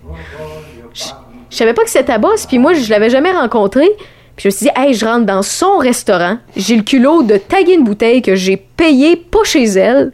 [0.94, 3.90] je savais pas que c'était ta boss, puis moi, je l'avais jamais rencontrée.
[4.36, 7.38] Puis je me suis dit, hey, je rentre dans son restaurant, j'ai le culot de
[7.38, 10.12] taguer une bouteille que j'ai payée pas chez elle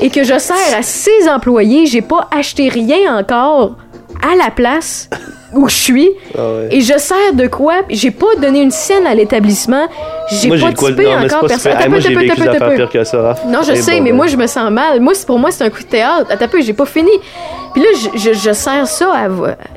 [0.00, 1.86] et que je sers à ses employés.
[1.86, 3.76] J'ai pas acheté rien encore
[4.22, 5.08] à la place.
[5.54, 6.10] où je suis.
[6.36, 6.68] Ah ouais.
[6.70, 7.76] Et je sers de quoi?
[7.88, 9.86] J'ai pas donné une scène à l'établissement.
[10.30, 11.72] J'ai pas typé non, encore personne.
[11.72, 12.74] Hey, moi, peu, j'ai peu, vécu peu, des affaires peu.
[12.76, 13.34] pires que ça.
[13.46, 14.16] Non, je sais, bon, mais ben.
[14.16, 15.00] moi, je me sens mal.
[15.00, 16.26] Moi, pour moi, c'est un coup de théâtre.
[16.30, 17.10] Attends peu, j'ai pas fini.
[17.72, 19.28] Puis là, je, je, je sers ça à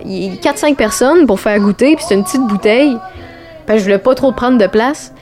[0.06, 2.98] 4-5 personnes pour faire goûter, puis c'est une petite bouteille.
[3.66, 5.14] Parce que je voulais pas trop prendre de place.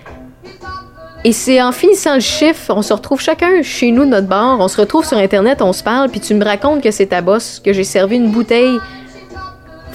[1.25, 4.57] Et c'est en finissant le chiffre, on se retrouve chacun chez nous, de notre bar,
[4.61, 7.19] on se retrouve sur Internet, on se parle, puis tu me racontes que c'est ta
[7.19, 8.79] boss, que j'ai servi une bouteille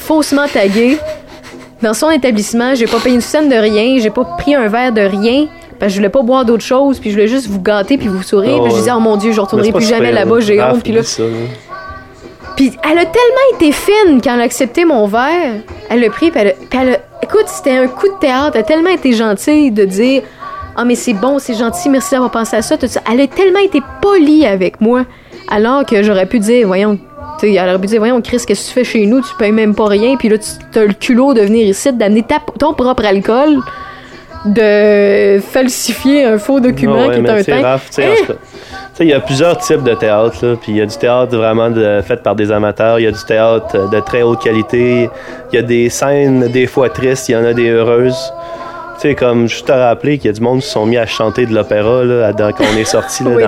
[0.06, 0.98] faussement taguée
[1.82, 2.74] dans son établissement.
[2.74, 5.46] J'ai pas payé une scène de rien, j'ai pas pris un verre de rien.
[5.78, 8.06] Parce que je voulais pas boire d'autre chose, puis je voulais juste vous gâter puis
[8.08, 8.62] vous sourire.
[8.62, 10.82] Puis je disais, oh mon Dieu, je retournerai plus jamais là-bas, j'ai Raph, honte.
[10.84, 11.02] Puis là,
[12.56, 15.56] puis elle a tellement été fine quand elle a accepté mon verre.
[15.90, 18.52] Elle l'a pris, puis elle, a- puis elle a- Écoute, c'était un coup de théâtre.
[18.54, 20.22] Elle a tellement été gentille de dire
[20.76, 23.00] Ah, mais c'est bon, c'est gentil, merci d'avoir pensé à ça, tout ça.
[23.10, 25.04] Elle a tellement été polie avec moi.
[25.50, 26.98] Alors que j'aurais pu dire Voyons,
[27.52, 29.20] tu elle aurait pu dire Voyons, Chris, qu'est-ce que tu fais chez nous?
[29.20, 32.24] Tu payes même pas rien, puis là, tu as le culot de venir ici, d'amener
[32.58, 33.58] ton propre alcool,
[34.44, 37.78] de falsifier un faux document ouais, qui est mais un teint.
[37.90, 41.68] Sais, il y a plusieurs types de théâtre, puis il y a du théâtre vraiment
[41.68, 45.10] de- fait par des amateurs, il y a du théâtre de très haute qualité,
[45.52, 48.32] il y a des scènes des fois tristes, il y en a des heureuses.
[48.96, 50.96] Tu sais, comme je te rappeler qu'il y a du monde qui se sont mis
[50.96, 53.42] à chanter de l'opéra, là, quand on est sorti, là, Oui,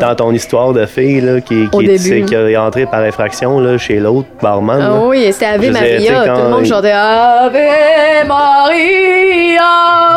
[0.00, 3.78] dans, ton histoire de fille, là, qui, qui, début, qui est entré par infraction, là,
[3.78, 4.80] chez l'autre barman.
[4.82, 6.24] Ah oui, c'était Ave Maria.
[6.26, 9.62] quand Tout le monde chantait Ave Maria.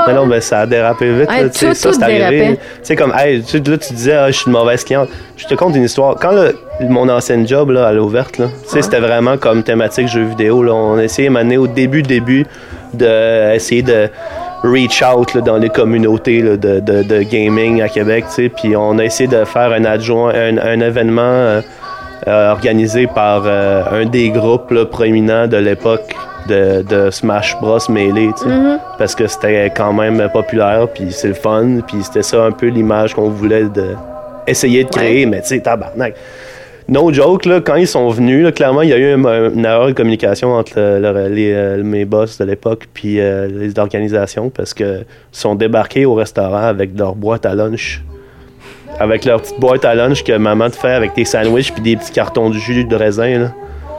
[0.07, 1.29] Mais non, mais ça a dérapé vite.
[1.29, 2.57] Ouais, là, tu sais, tout- ça, c'est arrivé.
[2.57, 5.09] Tu sais, comme, hey, tu là, tu disais, ah, je suis une mauvaise cliente.
[5.37, 6.15] Je te conte une histoire.
[6.15, 6.55] Quand le-
[6.89, 10.73] mon ancienne job, là, à l'ouverte, là, c'était vraiment comme thématique jeux vidéo, là.
[10.73, 12.45] On essayait, maintenant, au début, début,
[12.93, 14.09] d'essayer de
[14.63, 18.49] reach out là, dans les communautés là, de, de, de gaming à Québec, tu sais.
[18.49, 21.61] Puis on a essayé de faire un adjoint, un, un événement euh,
[22.27, 26.15] euh, organisé par euh, un des groupes là, proéminents de l'époque
[26.47, 28.55] de, de Smash Bros Melee, tu sais.
[28.97, 32.67] Parce que c'était quand même populaire, puis c'est le fun, puis c'était ça un peu
[32.67, 33.95] l'image qu'on voulait de
[34.47, 36.15] essayer de créer, mais tu sais, tabarnak.
[36.87, 39.65] No joke, là, quand ils sont venus, là, clairement, il y a eu un- une
[39.65, 43.77] erreur de communication entre le- le- les, euh, mes boss de l'époque puis euh, les
[43.79, 48.03] organisations parce que ils sont débarqués au restaurant avec leur boîte à lunch.
[48.99, 51.95] Avec leur petite boîte à lunch que maman te fait avec tes sandwichs puis des
[51.95, 53.51] petits cartons de jus de raisin, là,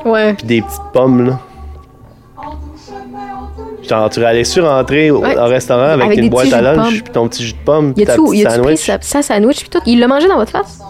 [0.05, 0.35] Ouais.
[0.35, 1.38] puis des petites pommes, là.
[3.88, 5.37] Genre, tu allais sur rentrer au, Ouais.
[5.37, 7.95] au restaurant avec, des boîtes petits à lunch puis ton petit jus de pomme Y
[7.95, 8.79] puis ta petite pris sandwich.
[8.87, 9.81] sa, sa sandwich puis tout?
[9.87, 10.81] Il l'a mangé dans votre face?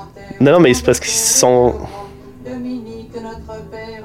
[0.43, 1.75] Non, mais c'est parce qu'ils sont.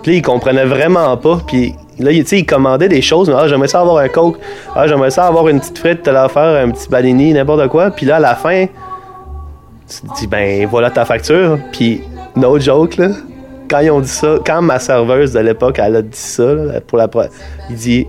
[0.04, 1.40] Puis là, ils comprenaient vraiment pas.
[1.48, 3.28] Puis là, tu sais, ils commandaient des choses.
[3.30, 4.38] Mais, ah, j'aimerais ça avoir un coke.
[4.76, 7.90] Ah, j'aimerais ça avoir une petite frite, telle affaire, un petit balini, n'importe quoi.
[7.92, 8.66] Puis là, à la fin,
[9.90, 11.58] tu te dis, ben, voilà ta facture.
[11.72, 12.02] Puis,
[12.36, 13.10] no joke, là.
[13.70, 16.80] Quand ils ont dit ça, quand ma serveuse de l'époque, elle a dit ça, là,
[16.80, 17.10] pour la
[17.70, 18.08] il dit,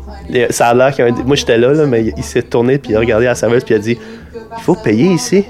[0.51, 2.79] ça a l'air qu'il y a un- Moi, j'étais là, là, mais il s'est tourné,
[2.79, 3.99] puis il a regardé la serveuse, puis il a dit,
[4.57, 5.45] il faut payer ici.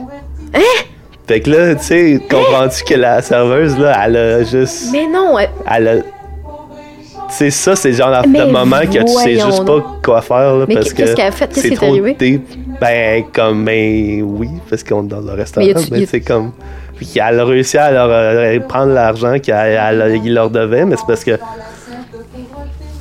[1.29, 4.87] Fait que là, tu sais, comprends-tu que la serveuse, là, elle a juste.
[4.93, 5.97] Mais non, elle- Elle a.
[5.97, 10.55] Tu sais, ça, c'est le genre Mais moment que tu sais juste pas quoi faire,
[10.57, 11.17] là, Mais parce qu'est-ce que.
[11.17, 11.47] qu'elle a fait?
[11.49, 12.17] Qu'est-ce c'est qui est trop arrivé?
[12.19, 12.43] deep.
[12.81, 16.53] Ben, comme, ben, oui, parce qu'on est dans le restaurant, Mais c'est comme.
[16.97, 21.23] Puis elle a réussi à leur euh, prendre l'argent qu'il leur devait, mais c'est parce
[21.23, 21.33] que.
[21.33, 21.41] Tu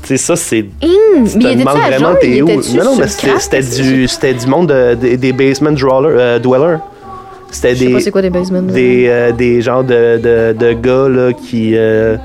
[0.04, 0.66] sais, ça, c'est.
[0.84, 2.48] Hum, Tu te demandes vraiment t'es où?
[2.48, 5.72] Non, non, mais le c'était Qu'est-ce du, c'était du monde de- des- des basement
[6.10, 6.78] euh, dwellers.
[7.52, 8.62] C'était Je sais des, pas c'est quoi des basements.
[8.62, 12.18] des, euh, des genres de, de, de gars là, qui euh,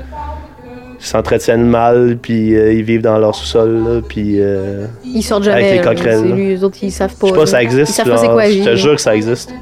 [0.99, 5.63] s'entretiennent mal, puis euh, ils vivent dans leur sous-sol, puis euh, Ils sortent jamais.
[5.69, 6.35] Avec les coquerelles, C'est là.
[6.35, 7.27] lui, les autres, ils savent pas.
[7.27, 7.89] je sais pas ça existe.
[7.91, 9.53] Ils savent pas c'est genre, quoi la je te jure que ça existe.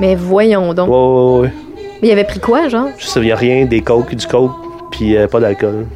[0.00, 0.88] Mais voyons donc.
[0.88, 1.52] Ouais, ouais, ouais.
[2.00, 2.88] Mais il avait pris quoi, genre?
[2.98, 4.52] Je sais, il y a rien, des coke, du coke,
[4.92, 5.86] puis pas d'alcool.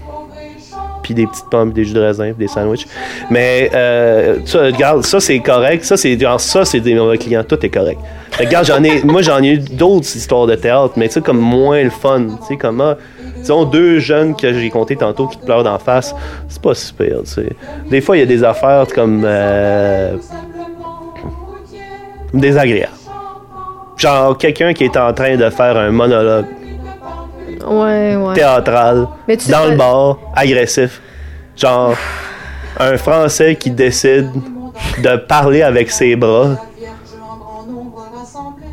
[1.03, 2.87] Puis des petites pommes, des jus de raisin, des sandwichs.
[3.31, 5.85] Mais, euh, tu vois, regarde, ça c'est correct.
[5.85, 7.45] Ça, c'est genre, ça, c'est des mauvais clients.
[7.45, 8.01] Tout est correct.
[8.38, 11.38] Regarde, j'en ai, moi, j'en ai eu d'autres histoires de théâtre, mais tu sais, comme
[11.38, 12.27] moins le fun.
[12.41, 12.97] Tu sais, comme, ah,
[13.37, 16.15] disons, deux jeunes que j'ai compté tantôt qui te pleurent d'en face,
[16.49, 17.49] c'est pas super, tu sais.
[17.91, 19.23] Des fois, il y a des affaires comme.
[19.25, 20.17] Euh,
[22.33, 22.93] désagréables.
[23.97, 26.47] Genre, quelqu'un qui est en train de faire un monologue
[27.66, 28.35] Ouais, ouais.
[28.35, 31.01] théâtral, Mais tu sais dans le bar, agressif.
[31.57, 31.94] Genre,
[32.79, 34.31] un Français qui décide
[35.03, 36.57] de parler avec ses bras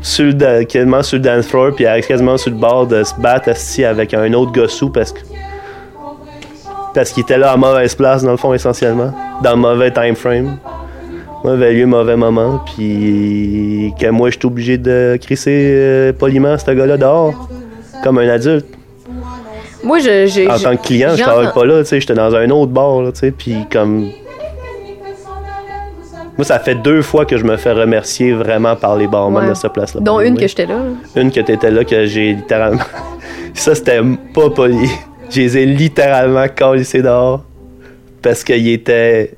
[0.02, 3.50] sur le, quasiment sur le dance floor, puis quasiment sur le bord de se battre
[3.50, 5.20] assis avec un autre gossou parce que
[6.94, 10.16] parce qu'il était là à mauvaise place, dans le fond, essentiellement, dans le mauvais time
[10.16, 10.56] frame.
[11.44, 16.70] Mauvais lieu, mauvais moment, puis que moi, je suis obligé de crisser euh, poliment ce
[16.70, 17.48] gars-là dehors,
[18.02, 18.66] comme un adulte.
[19.82, 22.34] Moi, je, j'ai- En tant que client, je travaille pas là, tu sais, j'étais dans
[22.34, 24.10] un autre bar, tu sais, puis comme...
[26.36, 29.50] Moi, ça fait deux fois que je me fais remercier vraiment par les barman Ouais.
[29.50, 30.00] de cette place-là.
[30.00, 30.78] Dont une que j'étais là.
[31.16, 32.80] Une que t'étais là, que j'ai littéralement...
[33.54, 34.00] ça, c'était
[34.34, 34.88] pas poli.
[35.28, 37.44] Je les ai littéralement calissés dehors.
[38.22, 39.34] Parce qu'ils étaient...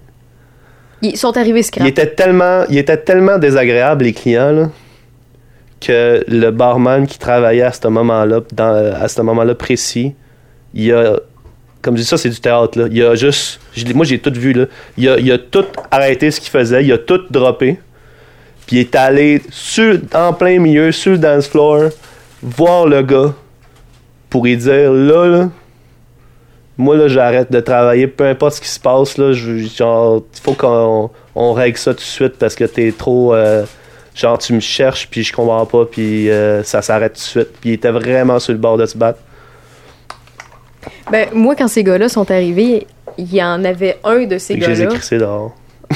[1.03, 1.85] Ils sont arrivés scrap.
[1.85, 4.69] Ils étaient tellement, ils étaient tellement désagréables, les clients, là,
[5.81, 8.41] que le barman qui travaillait à ce moment-là,
[9.01, 10.15] à ce moment-là précis,
[10.75, 11.19] il a,
[11.81, 12.89] comme je dis ça, c'est du théâtre, là.
[12.91, 13.61] Il a juste,
[13.95, 14.67] moi j'ai tout vu, là.
[14.97, 17.79] Il a, il a tout arrêté ce qu'il faisait, il a tout droppé,
[18.67, 21.91] puis il est allé sur, en plein milieu, sur le dance floor,
[22.43, 23.35] voir le gars,
[24.31, 25.49] pour lui dire, là, là,
[26.79, 28.07] moi là j'arrête de travailler.
[28.07, 31.99] Peu importe ce qui se passe là genre il faut qu'on on règle ça tout
[31.99, 33.65] de suite parce que t'es trop euh,
[34.15, 37.49] genre tu me cherches puis je comprends pas puis euh, ça s'arrête tout de suite.
[37.61, 39.21] Puis il était vraiment sur le bord de se battre
[41.11, 42.87] Ben, moi, quand ces gars-là sont arrivés,
[43.19, 45.19] il y en avait un de ces que je les ai gars-là.
[45.19, 45.53] dehors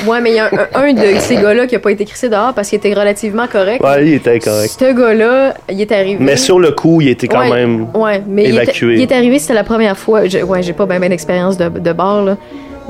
[0.07, 2.29] Ouais, mais il y a un, un de ces gars-là qui a pas été crissé
[2.29, 3.83] dehors parce qu'il était relativement correct.
[3.83, 6.19] ouais il était correct Ce gars-là, il est arrivé.
[6.21, 8.95] mais sur le coup il était quand Ouais, même Ouais, mais il est, évacué.
[8.97, 10.27] il est arrivé, c'était la première fois.
[10.29, 12.37] Je, ouais, j'ai pas bien d'expérience de, de bar, là.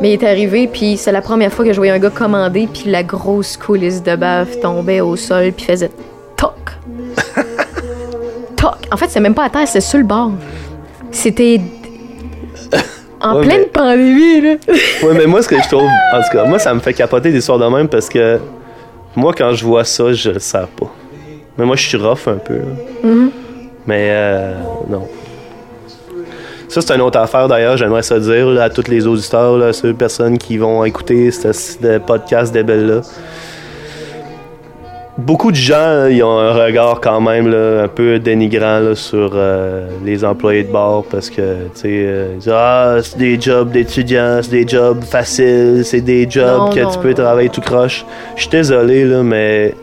[0.01, 2.67] Mais il est arrivé, puis c'est la première fois que je voyais un gars commander,
[2.71, 5.91] puis la grosse coulisse de bave tombait au sol, puis faisait
[6.37, 6.53] toc.
[8.57, 8.75] toc.
[8.93, 10.33] En fait, c'est même pas à terre, c'est sur le bord.
[11.13, 11.61] C'était.
[13.27, 14.55] En Ouais, pleine mais- pandémie, là.
[15.03, 17.31] ouais mais moi ce que je trouve en tout cas moi ça me fait capoter
[17.33, 18.39] des histoires de même parce que
[19.15, 20.93] moi quand je vois ça je le sers pas
[21.59, 22.65] mais moi je suis rough un peu là.
[23.05, 23.31] Mhm.
[23.87, 24.55] Mais euh,
[24.89, 25.07] non.
[26.69, 29.67] Ça, c'est une autre affaire d'ailleurs, j'aimerais ça dire là, à tous les auditeurs, là,
[29.69, 33.03] à ces personnes qui vont écouter ce, ce podcast d'Ebel-là.
[35.19, 39.31] Beaucoup de gens, ils ont un regard quand même là, un peu dénigrant là, sur
[39.35, 43.41] euh, les employés de bar parce que, tu sais, euh, ils disent Ah, c'est des
[43.41, 47.15] jobs d'étudiants, c'est des jobs faciles, c'est des jobs Non, que non, tu peux non.
[47.15, 48.05] travailler tout croche.
[48.37, 49.75] Je suis désolé, là, mais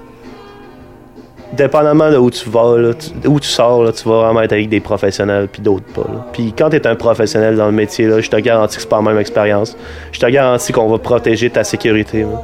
[1.54, 4.54] dépendamment de où tu vas, là, tu- où tu sors, là, tu vas vraiment être
[4.54, 6.28] avec des professionnels puis d'autres pas.
[6.32, 8.90] Puis quand tu es un professionnel dans le métier, là, je te garantis que c'est
[8.90, 9.76] pas la même expérience.
[10.12, 12.22] Je te garantis qu'on va protéger ta sécurité.
[12.22, 12.40] là.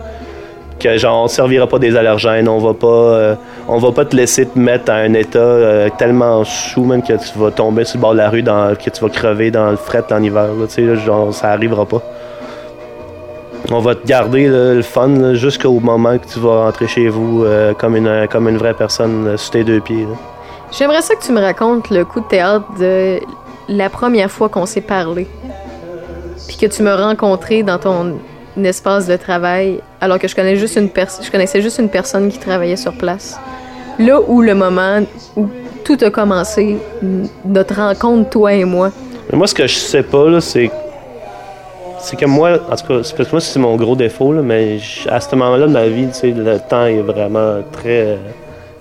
[0.79, 3.35] Que genre on servira pas des allergènes, on va pas euh,
[3.67, 7.13] on va pas te laisser te mettre à un état euh, tellement sous même que
[7.13, 9.71] tu vas tomber sur le bord de la rue dans que tu vas crever dans
[9.71, 12.01] le fret en hiver là, là, genre ça arrivera pas.
[13.71, 17.73] On va te garder le fun jusqu'au moment que tu vas rentrer chez vous euh,
[17.73, 20.07] comme, une, comme une vraie personne sur tes deux pieds.
[20.71, 23.19] J'aimerais ça que tu me racontes le coup de théâtre de
[23.67, 25.27] la première fois qu'on s'est parlé.
[26.47, 28.17] Puis que tu m'as rencontré dans ton
[28.65, 32.39] espace de travail alors que je connais juste une je connaissais juste une personne qui
[32.39, 33.39] travaillait sur place.
[33.97, 35.01] Là où le moment
[35.35, 35.47] où
[35.83, 36.77] tout a commencé,
[37.45, 38.91] notre rencontre toi et moi.
[39.31, 40.69] Mais moi, ce que je sais pas, c'est.
[42.17, 44.77] Que moi, en tout cas, c'est parce que moi, c'est mon gros défaut, là, mais
[45.09, 48.17] à ce moment-là de ma vie, le temps est vraiment très.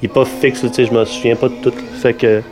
[0.01, 1.73] il est pas fixe, tu sais, je me souviens pas de tout.
[2.01, 2.43] Fait que.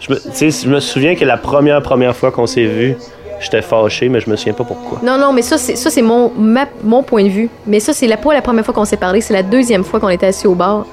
[0.00, 2.96] Je me, je me souviens que la première, première fois qu'on s'est vu,
[3.40, 4.98] j'étais fâché, mais je me souviens pas pourquoi.
[5.02, 7.48] Non, non, mais ça, c'est, ça, c'est mon, ma- mon point de vue.
[7.66, 10.00] Mais ça, c'est la, pas la première fois qu'on s'est parlé, c'est la deuxième fois
[10.00, 10.86] qu'on était assis au bar.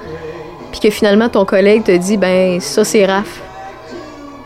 [0.71, 3.41] Puis que finalement, ton collègue te dit, ben, ça, c'est Raph.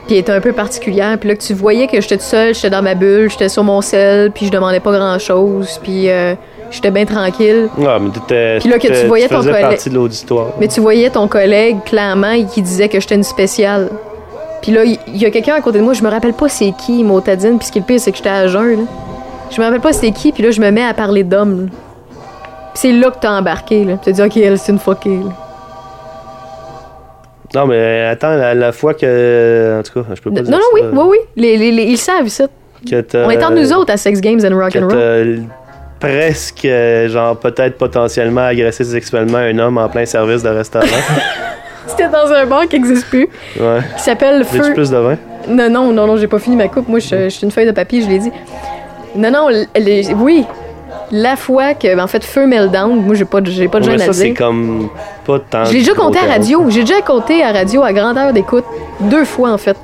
[0.08, 1.18] Puis il était un peu particulière.
[1.20, 3.64] Puis là, que tu voyais que j'étais toute seule, j'étais dans ma bulle, j'étais sur
[3.64, 6.36] mon sel, puis je demandais pas grand-chose, puis euh,
[6.70, 7.70] j'étais bien tranquille.
[7.88, 8.58] Ah, mais t'étais.
[8.60, 10.48] Puis là, que tu voyais ton collègue- partie de l'auditoire.
[10.60, 13.90] Mais tu voyais ton collègue, clairement, qui disait que j'étais une spéciale.
[14.66, 16.72] Puis là, il y, a quelqu'un à côté de moi, je me rappelle pas c'est
[16.76, 18.86] qui, Motadine, puis ce qui est le pire, c'est que j'étais à jeun, là.
[19.52, 21.24] Je me rappelle pas c'est qui, puis là, je me mets à parler.
[21.24, 21.38] Puis
[22.74, 23.94] c'est là que t'as embarqué, là.
[24.04, 25.32] Tu te dis, OK, elle, c'est une fuckée, là.
[27.54, 29.78] Non, mais attends, la, la fois que.
[29.80, 31.18] En tout cas, je peux pas Non, dire non, oui, ça, oui, oui.
[31.36, 32.46] Les, les- les- ils savent, ça.
[32.92, 35.44] On est entre nous autres à Sex Games and Rock que and Roll.
[36.00, 40.88] presque, euh, genre, peut-être potentiellement agressé sexuellement un homme en plein service de restaurant.
[41.88, 43.28] C'était dans un bar qui n'existe plus,
[43.60, 43.80] ouais.
[43.98, 44.74] qui s'appelle Feu.
[44.74, 45.18] plus de vin?
[45.48, 46.88] Non, non, non, non, j'ai pas fini ma coupe.
[46.90, 48.32] Moi, je je suis une feuille de papier, je l'ai dit.
[49.16, 50.46] Non, non, les- oui.
[51.12, 54.02] La fois que, en fait, Feu Meltdown, moi, j'ai pas, de- j'ai pas de gêne
[54.02, 54.36] à ça, c'est dire.
[54.38, 54.90] comme
[55.26, 55.66] pas tant.
[55.66, 56.66] Je l'ai déjà compté à radio.
[56.70, 58.66] J'ai déjà compté à radio à grandeur d'écoute.
[59.02, 59.78] Deux fois, en fait.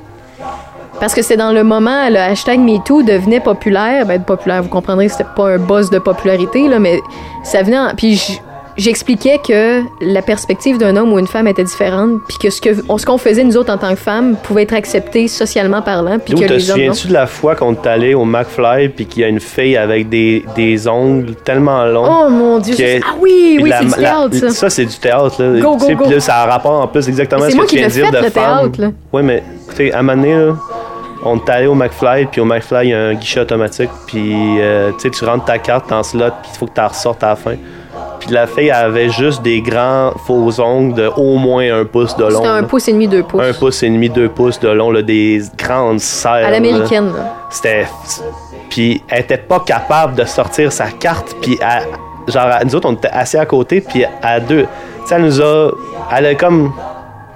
[0.99, 4.05] Parce que c'est dans le moment, le hashtag MeToo devenait populaire.
[4.07, 6.99] Ben, populaire, vous comprendrez, c'était pas un buzz de popularité, là, mais
[7.43, 7.93] ça venait en...
[7.95, 8.41] Puis
[8.82, 13.17] j'expliquais que la perspective d'un homme ou une femme était différente, puis que ce qu'on
[13.17, 16.53] faisait, nous autres, en tant que femmes, pouvait être accepté socialement parlant, puis que te
[16.53, 16.79] les hommes...
[16.79, 16.86] non.
[16.93, 19.77] souviens-tu de la fois qu'on est allé au McFly puis qu'il y a une fille
[19.77, 22.25] avec des, des ongles tellement longs?
[22.25, 22.75] Oh mon Dieu!
[22.75, 23.97] que Ah oui, oui, c'est du la-
[24.29, 24.69] théâtre, ça.
[24.69, 25.41] c'est du théâtre.
[25.43, 25.59] Là.
[25.59, 26.09] Go, go, puis go.
[26.09, 28.11] là, ça a rapport en plus exactement à ce que tu viens de dire fait,
[28.11, 28.59] de le femme.
[28.71, 28.88] théâtre, là.
[29.13, 30.53] Oui, mais écoutez, à un moment donné, là,
[31.23, 34.34] on est allé au McFly, puis au McFly, il y a un guichet automatique, puis
[34.59, 37.29] euh, tu rentres ta carte dans slot, puis il faut que tu la ressortes à
[37.29, 37.55] la fin.
[38.32, 42.23] Puis la fille avait juste des grands faux ongles de au moins un pouce de
[42.23, 42.29] long.
[42.38, 42.67] C'était un là.
[42.67, 43.41] pouce et demi, deux pouces.
[43.41, 46.47] Un pouce et demi, deux pouces de long, là, des grandes serres.
[46.47, 47.11] À l'américaine.
[47.49, 47.88] C'était.
[48.69, 51.36] Puis elle était pas capable de sortir sa carte.
[51.41, 53.82] Puis elle- genre, nous autres, on était assis à côté.
[53.82, 54.61] Puis à deux.
[54.61, 54.67] Tu
[55.07, 55.71] sais, elle nous a.
[56.15, 56.71] Elle a comme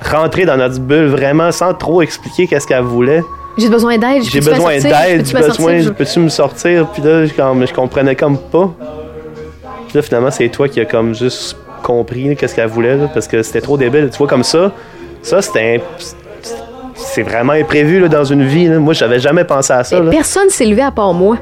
[0.09, 3.21] rentré dans notre bulle vraiment sans trop expliquer qu'est-ce qu'elle voulait.
[3.57, 4.23] J'ai besoin d'aide.
[4.23, 5.91] J'ai besoin d'aide, j'ai besoin.
[5.91, 6.87] Peux-tu me sortir?
[6.93, 8.71] Puis là, je, comme, je comprenais comme pas.
[9.95, 12.97] Puis là, finalement, c'est toi qui as comme juste compris qu'est-ce qu'elle voulait.
[12.97, 14.09] là, parce que c'était trop débile.
[14.11, 14.73] Tu vois, comme ça,
[15.21, 15.77] ça, c'était.
[15.81, 16.03] un-
[16.97, 18.67] C'est vraiment imprévu là, dans une vie.
[18.67, 18.77] là.
[18.79, 19.99] Moi, j'avais jamais pensé à ça.
[20.01, 20.11] Là.
[20.11, 21.37] personne s'est levé à part moi.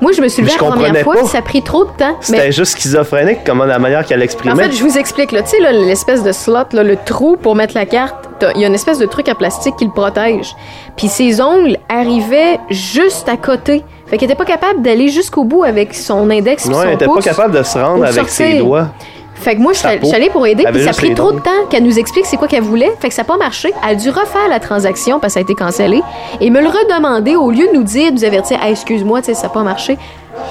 [0.00, 2.16] Moi, je me suis levée la première fois, puis ça a pris trop de temps.
[2.20, 4.62] C'était Mais juste schizophrénique, comment la manière qu'elle en exprimait.
[4.62, 7.84] fait, je vous explique, tu sais, l'espèce de slot, là, le trou pour mettre la
[7.86, 10.54] carte, il y a une espèce de truc en plastique qui le protège.
[10.96, 13.82] Puis ses ongles arrivaient juste à côté.
[14.10, 17.06] Fait qu'elle était pas capable d'aller jusqu'au bout avec son index Ouais, son elle était
[17.06, 18.88] pas capable de se rendre avec ses doigts.
[19.34, 21.66] Fait que moi, je suis allée pour aider, puis ça a pris trop de temps
[21.70, 22.92] qu'elle nous explique c'est quoi qu'elle voulait.
[23.00, 23.72] Fait que ça n'a pas marché.
[23.84, 26.02] Elle a dû refaire la transaction parce que ça a été cancellé
[26.40, 29.32] et me le redemander au lieu de nous dire, de nous avertir, Hey, excuse-moi, ça
[29.40, 29.96] n'a pas marché.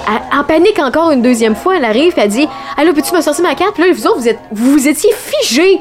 [0.06, 2.48] Elle- en panique encore une deuxième fois, elle arrive elle dit
[2.78, 3.74] Allô, peux-tu me sortir ma carte?
[3.74, 5.80] Puis là, vous autres, vous, êtes, vous, vous étiez figés.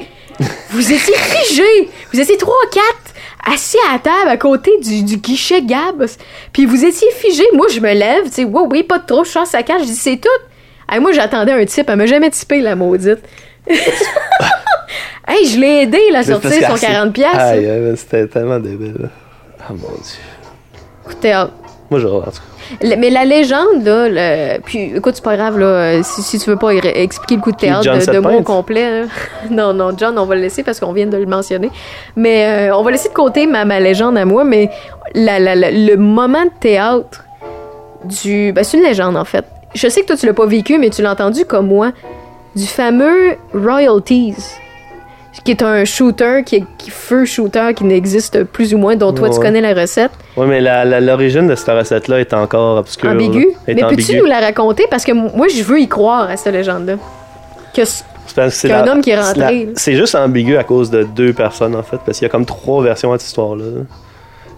[0.71, 1.89] vous étiez figés.
[2.13, 3.13] Vous étiez trois, quatre
[3.45, 6.05] assis à la table à côté du, du guichet Gab.
[6.53, 7.47] Puis vous étiez figés.
[7.53, 9.81] Moi, je me lève, tu sais, oui, pas de trop, je change sa carte.
[9.81, 10.29] Je dis C'est tout.
[10.89, 11.89] Hey, moi, j'attendais un type.
[11.89, 13.19] Elle m'a jamais typé, la maudite.
[13.67, 17.11] hey, je l'ai aidé à C'est sortir son qu'elle 40$.
[17.11, 17.39] piastres.
[17.39, 19.09] Aïe, aïe, c'était tellement débile.
[19.59, 20.21] Ah mon dieu.
[21.05, 21.43] Écoutez,
[21.89, 22.31] Moi, cas.
[22.81, 26.37] le- mais la légende, là, le- puis écoute, c'est pas grave, là, euh, si, si
[26.39, 29.05] tu veux pas expliquer le coup de théâtre de, de mots complet, là.
[29.49, 31.69] non, non, John, on va le laisser parce qu'on vient de le mentionner.
[32.15, 34.69] Mais euh, on va laisser de côté ma, ma légende à moi, mais
[35.13, 37.23] la- la- la- le moment de théâtre
[38.03, 38.51] du.
[38.53, 39.45] Ben, c'est une légende, en fait.
[39.73, 41.91] Je sais que toi, tu l'as pas vécu, mais tu l'as entendu comme moi.
[42.55, 44.35] Du fameux Royalties,
[45.43, 49.13] qui est un shooter, qui est qui, feu shooter qui n'existe plus ou moins, dont
[49.13, 50.11] toi, tu connais la recette.
[50.35, 50.61] Ouais, mais
[51.01, 53.09] l'origine de cette recette-là est encore obscure.
[53.09, 53.41] Ambigu.
[53.41, 53.47] là.
[53.67, 54.17] Est Mais peux-tu ambiguë.
[54.19, 54.85] nous la raconter?
[54.89, 56.95] Parce que moi, je veux y croire à cette légende-là.
[57.73, 57.83] Que
[58.49, 59.69] C'est un homme qui est rentré.
[59.75, 62.45] C'est juste ambigu à cause de deux personnes, en fait, parce qu'il y a comme
[62.45, 63.65] trois versions à cette histoire-là.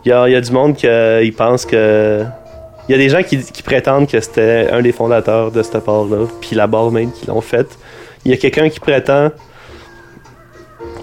[0.06, 0.88] Il y a, il y a du monde qui
[1.38, 2.24] pense que.
[2.88, 5.78] Il y a des gens qui, qui prétendent que c'était un des fondateurs de cette
[5.84, 7.78] part-là, puis la barmaid qui l'ont faite.
[8.26, 9.30] Il y a quelqu'un qui prétend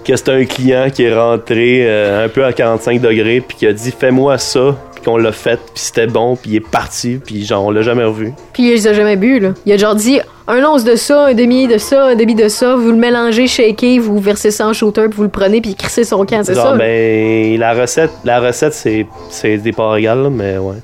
[0.07, 3.67] que c'était un client qui est rentré euh, un peu à 45 degrés, puis qui
[3.67, 7.19] a dit Fais-moi ça, puis qu'on l'a fait, puis c'était bon, puis il est parti,
[7.23, 8.33] puis genre, on l'a jamais revu.
[8.53, 9.49] Puis il les a jamais bu, là.
[9.65, 12.47] Il a genre dit un once de ça, un demi de ça, un demi de
[12.47, 15.71] ça, vous le mélangez, shakez, vous versez ça en shooter, puis vous le prenez, puis
[15.71, 16.73] il crissez son camp, c'est ça?
[16.73, 20.77] ben, la recette, la recette c'est, c'est des parts égales, là, mais ouais.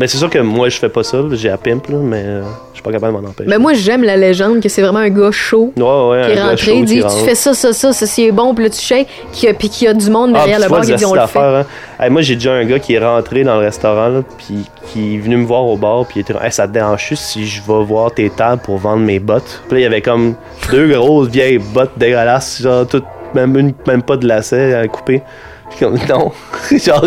[0.00, 2.42] Mais c'est sûr que moi, je fais pas ça, j'ai la pimp, là, mais euh,
[2.70, 3.48] je suis pas capable de m'en empêcher.
[3.50, 6.42] Mais moi, j'aime la légende que c'est vraiment un gars chaud ouais, ouais, qui est
[6.42, 9.08] rentré, il dit tu fais ça, ça, ça, ça, c'est bon, puis là tu shakes,
[9.32, 11.26] qui puis qu'il y a du monde Ah, derrière le bar qui dit on le
[11.26, 11.38] fait.
[11.40, 11.66] hein.
[11.98, 15.16] Hey, moi, j'ai déjà un gars qui est rentré dans le restaurant, là, puis qui
[15.16, 17.60] est venu me voir au bar, puis il était hey, ça te dérange si je
[17.60, 19.62] vais voir tes tables pour vendre mes bottes?
[19.68, 20.34] Puis là, il y avait comme
[20.70, 25.22] deux grosses vieilles bottes dégueulasses, genre, toutes, même, une, même pas de lacet à couper.
[25.70, 26.30] Puis comme, non.
[26.78, 27.04] genre,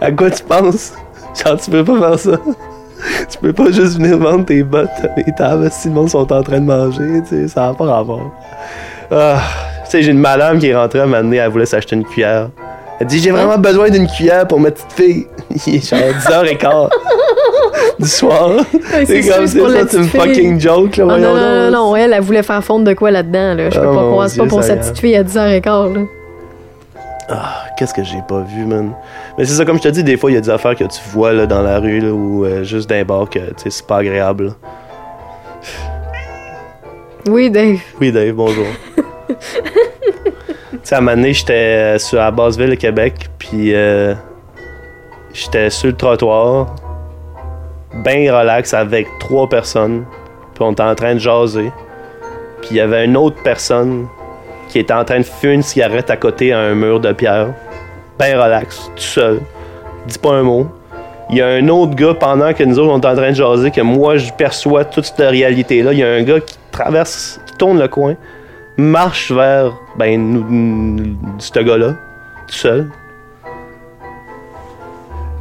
[0.00, 0.92] à quoi tu penses?
[1.34, 2.30] Genre, tu peux pas faire ça.
[3.30, 6.30] Tu peux pas juste venir vendre tes bottes à mes tables si le monde sont
[6.32, 8.30] en train de manger, tu sais, ça n'a pas rapport.
[9.10, 9.38] Ah,
[9.84, 12.50] tu sais, j'ai une madame qui est rentrée à m'amener, elle voulait s'acheter une cuillère.
[13.00, 15.26] Elle dit J'ai vraiment besoin d'une cuillère pour ma petite fille.
[15.66, 16.88] Il est genre 10h15
[17.98, 18.50] du soir.
[18.50, 21.06] Ouais, c'est comme pour ça, c'est une fucking joke, là.
[21.08, 23.70] Ah, non, non, non, non, elle, elle voulait faire fondre de quoi là-dedans, là.
[23.70, 26.00] Je peux Oh, pas croire, c'est pas pour sa petite fille à 10h15, là.
[27.32, 28.92] Ah, qu'est-ce que j'ai pas vu, man?
[29.38, 30.82] Mais c'est ça, comme je te dis, des fois, il y a des affaires que
[30.82, 33.98] tu vois là, dans la rue, là, ou euh, juste d'un bar que, c'est pas
[33.98, 34.46] agréable.
[34.46, 34.52] là.
[37.28, 37.78] Oui, Dave.
[38.00, 38.66] Oui, Dave, bonjour.
[39.28, 39.34] tu
[40.82, 44.12] sais, à un moment donné, j'étais euh, sur la Basseville, Québec, puis euh,
[45.32, 46.74] j'étais sur le trottoir,
[48.02, 50.04] bien relax, avec trois personnes,
[50.54, 51.70] puis on était en train de jaser.
[52.62, 54.08] Puis il y avait une autre personne
[54.70, 57.48] qui était en train de fumer une cigarette à côté à un mur de pierre,
[58.18, 59.40] bien relax, tout seul,
[60.06, 60.66] dis pas un mot.
[61.28, 63.36] Il y a un autre gars, pendant que nous autres, on est en train de
[63.36, 65.92] jaser, que moi, je perçois toute cette réalité-là.
[65.92, 68.16] Il y a un gars qui traverse, qui tourne le coin,
[68.76, 71.94] marche vers, ben, nous, ce gars-là,
[72.48, 72.90] tout seul.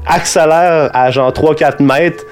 [0.06, 2.24] Accélère à genre 3-4 mètres,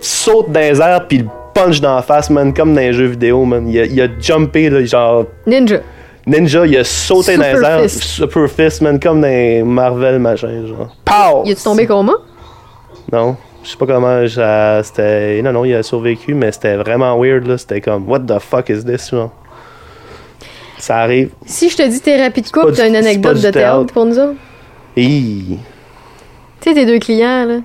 [0.00, 3.06] saute dans les airs, puis il punch dans la face, man, comme dans les jeux
[3.06, 3.68] vidéo, man.
[3.68, 5.80] Il a, a jumpé, là, genre, Ninja.
[6.26, 8.02] Ninja, il a sauté dans les Super airs, fist.
[8.02, 10.94] super fist, man, comme dans Marvel, machin, genre.
[11.04, 11.42] Pow!
[11.44, 12.12] Y a-tu tombé coma?
[13.12, 13.36] Non.
[13.64, 14.26] Je sais pas comment.
[14.28, 15.40] ça- C'était.
[15.42, 17.56] Non, non, il a survécu, mais c'était vraiment weird, là.
[17.58, 19.30] C'était comme, what the fuck is this, genre?
[20.78, 21.30] Ça arrive.
[21.46, 23.92] Si je te dis thérapie de couple, t'as une anecdote de théâtre.
[23.92, 24.34] pour nous autres?
[24.96, 25.58] Hi.
[26.60, 27.58] Tu sais, tes deux clients, là.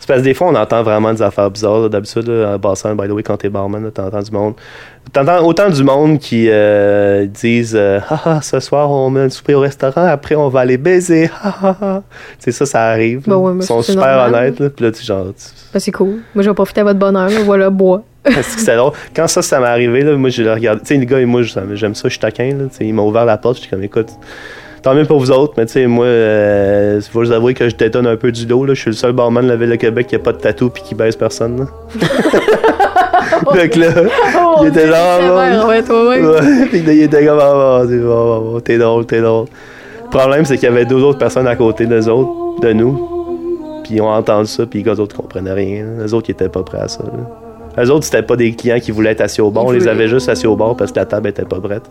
[0.00, 1.90] C'est parce que des fois, on entend vraiment des affaires bizarres.
[1.90, 4.54] D'habitude, en passant, by the way, quand t'es barman, t'entends du monde.
[5.12, 9.28] T'entends autant du monde qui euh, disent euh, Ah ah, ce soir, on met un
[9.28, 11.30] souper au restaurant, après, on va aller baiser.
[11.42, 12.02] Ah ah ah.
[12.42, 13.24] Tu ça, ça arrive.
[13.26, 14.34] Bah ouais, Ils sont super normal.
[14.34, 14.60] honnêtes.
[14.60, 14.70] Là.
[14.70, 15.26] Puis là, tu genre.
[15.72, 16.20] Ben, c'est cool.
[16.34, 17.42] Moi, je vais profiter à votre bonheur, là.
[17.44, 18.02] Voilà, bois.
[18.24, 18.92] Que c'est drôle?
[19.14, 20.80] Quand ça, ça m'est arrivé, là, moi, je le regardé.
[20.80, 22.48] Tu sais, le gars et moi, j'aime ça, je suis taquin.
[22.56, 24.08] Là, Tu sais, il m'a ouvert la porte, j'étais comme, écoute,
[24.82, 27.74] tant mieux pour vous autres, mais tu sais, moi, euh, faut vous avouer que je
[27.74, 28.46] t'étonne un peu du.
[28.46, 28.56] Là.
[28.68, 30.70] Je suis le seul barman de la ville de Québec qui a pas de tatou
[30.70, 31.58] puis qui baise personne.
[31.60, 31.66] Là.
[33.44, 33.86] Donc là,
[34.62, 35.66] il était là, Oh, là.
[35.66, 36.26] ouais, toi-même.
[36.26, 39.46] Ouais, puis là, il était comme, ah, bon, t'es drôle, t'es drôle.
[40.04, 43.08] Le problème, c'est qu'il y avait deux autres personnes à côté d'eux autres, de nous.
[43.84, 45.84] Puis ils ont entendu ça, puis les autres comprenaient rien.
[46.02, 47.02] Les autres, ils étaient pas prêts à ça.
[47.04, 47.82] là.
[47.82, 49.64] Les autres, c'était pas des clients qui voulaient être assis au bar.
[49.64, 51.84] On les avait juste assis au bar parce que la table était pas prête.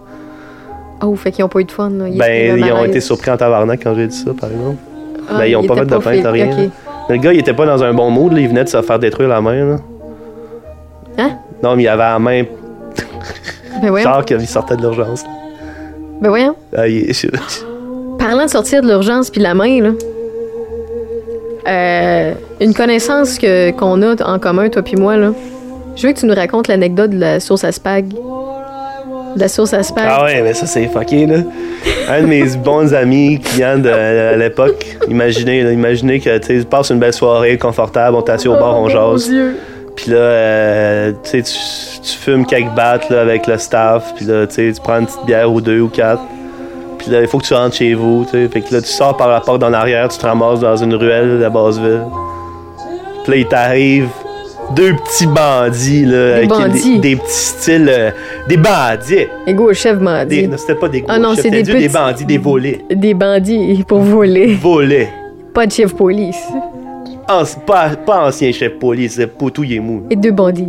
[1.01, 2.05] Oh, fait qu'ils ont pas eu de fun, là.
[2.05, 4.77] ben, étaient ils ont été surpris en tabarnak quand j'ai dit ça, par exemple.
[5.29, 6.49] Ah, ben, ils ont pas fait de plainte, rien.
[7.09, 8.39] Le gars, il était pas dans un bon mood, là.
[8.39, 9.75] Il venait de se faire détruire la main, là.
[11.17, 11.31] Hein?
[11.63, 12.43] Non, mais il avait la main,
[13.81, 14.03] Ben voyons.
[14.09, 15.23] genre qu'il sortait de l'urgence.
[16.21, 16.55] Ben voyons.
[16.75, 17.11] Ah, il-
[18.17, 19.89] Parlant de sortir de l'urgence puis la main, là.
[21.67, 25.31] euh, une connaissance que, qu'on a en commun, toi puis moi, là.
[25.95, 28.13] Je veux que tu nous racontes l'anecdote de la sauce à spag.
[29.35, 30.05] De la sauce à spag.
[30.09, 31.37] Ah ouais, mais ça c'est fucké là.
[32.09, 36.89] Un de mes bons amis clients de à l'époque, imaginez, là, imaginez que tu passes
[36.89, 39.29] une belle soirée confortable, on t'assied au bar, on Oh, Mon jase.
[39.29, 39.55] Dieu.
[39.95, 44.73] Puis là, euh, tu tu- fumes quelques battes là, avec le staff, puis là, tu
[44.83, 46.21] prends une petite bière ou deux ou quatre.
[46.97, 48.47] Puis là, il faut que tu rentres chez vous, tu sais.
[48.51, 50.93] Fait que là, tu sors par la porte d'en arrière, tu te ramasses dans une
[50.95, 52.01] ruelle de Basseville.
[53.23, 54.07] Puis là, il t'arrive
[54.75, 56.99] deux petits bandits, là, avec bandits.
[56.99, 58.11] Des, des petits styles, euh,
[58.47, 59.27] des bandits.
[59.47, 62.25] Égo, chef m'a Des, non, c'était pas des Ah non, c'est des petits- des bandits,
[62.25, 62.79] des volets.
[62.91, 64.53] Des bandits pour voler.
[64.55, 65.09] Volets.
[65.53, 66.37] Pas de chef police.
[67.65, 70.03] Pas, pas ancien chef police, c'est Poutou, est mou.
[70.09, 70.67] Et deux bandits.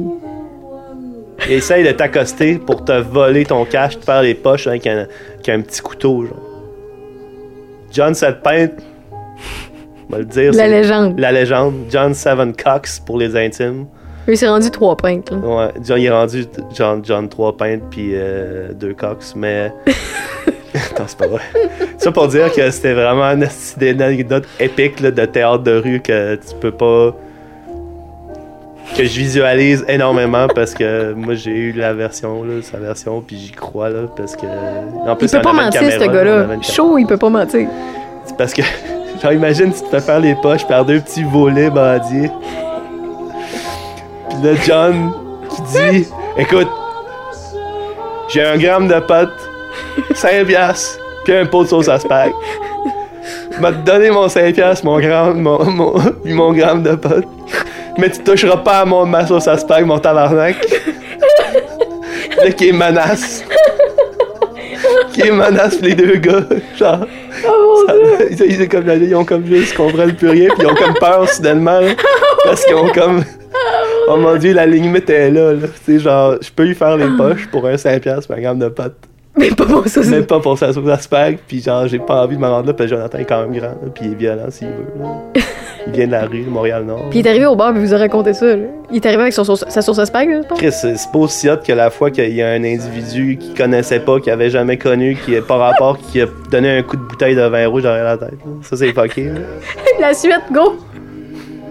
[1.49, 5.49] Essaye de t'accoster pour te voler ton cash, te faire les poches avec un, avec
[5.49, 6.37] un petit couteau, genre.
[7.93, 8.73] John Setpinte,
[10.11, 10.53] on va le dire.
[10.53, 11.19] La légende.
[11.19, 11.75] La légende.
[11.91, 13.87] John Seven Cox pour les intimes.
[14.27, 15.37] Lui, c'est rendu trois pintes, là.
[15.39, 16.45] Ouais, John, il est rendu
[16.75, 19.73] John, John 3 pintes puis euh, 2 Cox, mais.
[20.75, 21.41] Attends, c'est pas vrai.
[21.99, 23.47] Ça pour dire que c'était vraiment une,
[23.81, 27.17] une anecdote épique là, de théâtre de rue que tu peux pas.
[28.97, 33.37] que je visualise énormément parce que moi j'ai eu la version, là, sa version, puis
[33.37, 34.47] j'y crois, là, parce que.
[34.47, 36.47] En Il peut pas mentir, ce gars-là.
[36.63, 37.69] Chaud, il peut pas mentir.
[38.27, 38.63] C'est parce que,
[39.21, 42.31] genre, imagine, tu te fais faire les poches par deux petits volets bandits.
[44.29, 45.13] Puis là, John
[45.49, 46.09] qui dit
[46.39, 46.69] Écoute,
[48.29, 49.31] j'ai un gramme de pâte,
[50.15, 52.33] 5 piastres, puis un pot de sauce à spag.
[53.61, 55.95] m'a donné mon 5 piastres, mon gramme, mon, mon,
[56.25, 57.25] mon gramme de pâte.
[57.99, 60.57] Mais tu toucheras pas à mon, ma sauce à spag, mon tabarnak.
[62.43, 63.45] Là, qui est menace.
[65.13, 66.45] qui est menace les deux gars.
[66.79, 67.07] Genre.
[67.43, 70.95] Ça- ils, ils- comme, ils ont comme juste, comprennent plus rien, puis ils ont comme
[70.95, 71.81] peur soudainement.
[71.81, 71.93] là,
[72.45, 73.23] parce qu'ils ont comme.
[74.09, 75.53] Oh mon dieu, la limite est là.
[75.53, 75.67] là.
[75.85, 78.59] Tu sais, genre, je peux lui faire les poches pour un 5$ piastres, par gramme
[78.59, 78.95] de pâte.
[79.37, 80.01] Mais pas pour ça.
[80.03, 82.67] Même pas pour sa sauce à spag, puis genre, j'ai pas envie de me rendre
[82.67, 84.87] là, parce que Jonathan est quand même grand, là, puis il est violent s'il veut.
[85.03, 85.07] là.
[85.87, 87.07] Il vient de la rue, de Montréal-Nord.
[87.11, 88.47] Puis il est arrivé au bar, puis vous a raconté ça.
[88.57, 88.65] Là.
[88.91, 90.59] Il est arrivé avec son sa sauce à spag, là, je pense.
[90.59, 94.01] Chris, c'est pas aussi hot que la fois qu'il y a un individu qui connaissait
[94.01, 97.03] pas, qui avait jamais connu, qui est pas rapport, qui a donné un coup de
[97.03, 98.31] bouteille de vin rouge derrière la tête.
[98.45, 98.53] là.
[98.63, 99.31] Ça, c'est fucké.
[100.01, 100.77] La suite, go!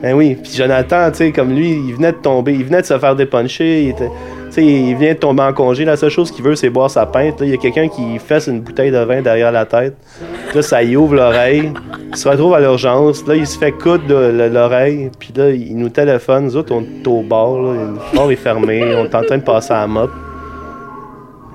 [0.01, 2.85] Ben oui, puis Jonathan, tu sais, comme lui, il venait de tomber, il venait de
[2.85, 4.09] se faire dépuncher, il était,
[4.51, 5.85] sais, il vient de tomber en congé.
[5.85, 7.35] La seule chose qu'il veut, c'est boire sa pinte.
[7.41, 9.95] Il y a quelqu'un qui fesse une bouteille de vin derrière la tête.
[10.53, 11.71] Là, ça y ouvre l'oreille.
[12.11, 13.25] Il se retrouve à l'urgence.
[13.27, 15.11] Là, il se fait coudre l'oreille.
[15.19, 16.45] Puis là, il nous téléphone.
[16.45, 17.53] Nous autres, on est au bar.
[17.61, 17.73] Là.
[17.73, 18.83] Le bar est fermé.
[18.95, 20.11] On est en train de passer à la mop.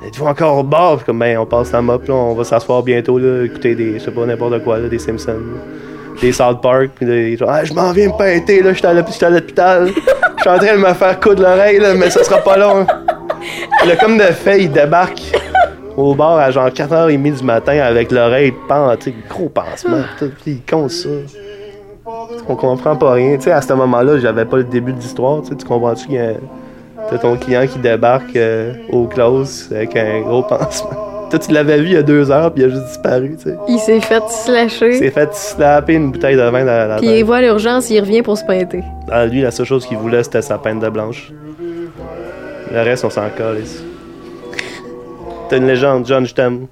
[0.07, 1.05] Êtes-vous encore au bar?
[1.05, 2.07] Comme, ben, on passe la mop.
[2.07, 3.19] Là, on va s'asseoir bientôt.
[3.19, 5.41] Là, écouter des, je sais pas, n'importe quoi, là, des Simpsons.
[6.21, 6.91] des South Park,
[7.47, 9.91] ah, je m'en viens me pinter, là, j'étais à à l'hôpital,
[10.45, 12.87] suis en train de me faire coudre l'oreille, mais ça sera pas long.
[13.87, 15.23] Là, comme de fait, il débarque
[15.97, 20.91] au bar à genre 4h30 du matin avec l'oreille pentée, gros pansement, tout, il compte
[20.91, 21.09] ça.
[22.47, 25.41] On comprend pas rien, tu sais, à ce moment-là, j'avais pas le début de l'histoire,
[25.43, 26.33] tu comprends-tu a
[27.09, 31.14] t'as ton client qui débarque euh, au close avec un gros pansement.
[31.35, 33.51] Toi, tu l'avais vu il y a deux heures, puis il a juste disparu, tu
[33.51, 33.57] sais.
[33.67, 34.93] Il s'est fait Il slasher.
[34.93, 38.23] s'est fait snapper une bouteille de vin dans la Puis il voit l'urgence, il revient
[38.23, 38.85] pour se pointer.
[39.11, 41.33] Ah, lui, la seule chose qu'il voulait, c'était sa peine de blanche.
[42.71, 43.83] Le reste, on s'en calisse.
[45.49, 46.69] T'es une légende, John, je t'aime.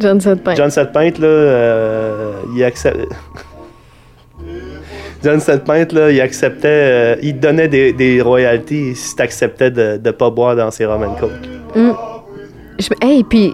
[0.00, 0.54] John Setpin.
[0.56, 2.98] John Setpinte, là, euh, il accepte.
[5.22, 6.68] John Setpinte, là, il acceptait.
[6.68, 10.86] euh, il te donnait des, des royalties si t'acceptais de, de pas boire dans ses
[10.86, 11.30] rum and coke.
[12.78, 13.52] Je, me- hey, puis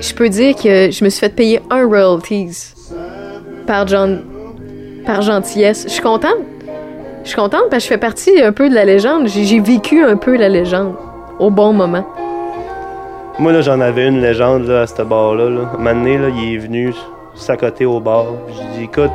[0.00, 2.72] je peux dire que je me suis fait payer un royalties
[3.66, 4.22] par John,
[5.04, 5.84] par gentillesse.
[5.84, 6.38] Je suis contente.
[7.24, 9.28] Je suis contente parce que je fais partie un peu de la légende.
[9.28, 10.94] J'ai vécu un peu la légende
[11.38, 12.06] au bon moment.
[13.38, 15.48] Moi, là, j'en avais une légende là, à ce bar-là.
[15.50, 15.60] Là.
[15.74, 16.94] Un moment donné, là, il est venu
[17.34, 18.26] s'accoter au bar.
[18.46, 19.10] puis J'ai dit, écoute,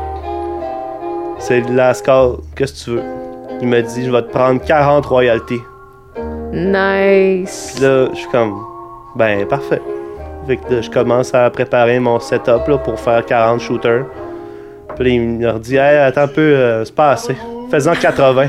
[1.40, 3.04] c'est de la score, qu'est-ce que tu veux?
[3.62, 5.62] Il m'a dit, je vais te prendre 40 royalties.
[6.54, 7.74] Nice.
[7.76, 8.56] Puis là, je suis comme,
[9.16, 9.82] ben, parfait.
[10.48, 14.06] Fait que là, je commence à préparer mon setup là, pour faire 40 shooters.
[14.98, 17.36] Puis il me dit, hey, attends un peu, euh, c'est pas assez.
[17.70, 18.48] Fais-en 80.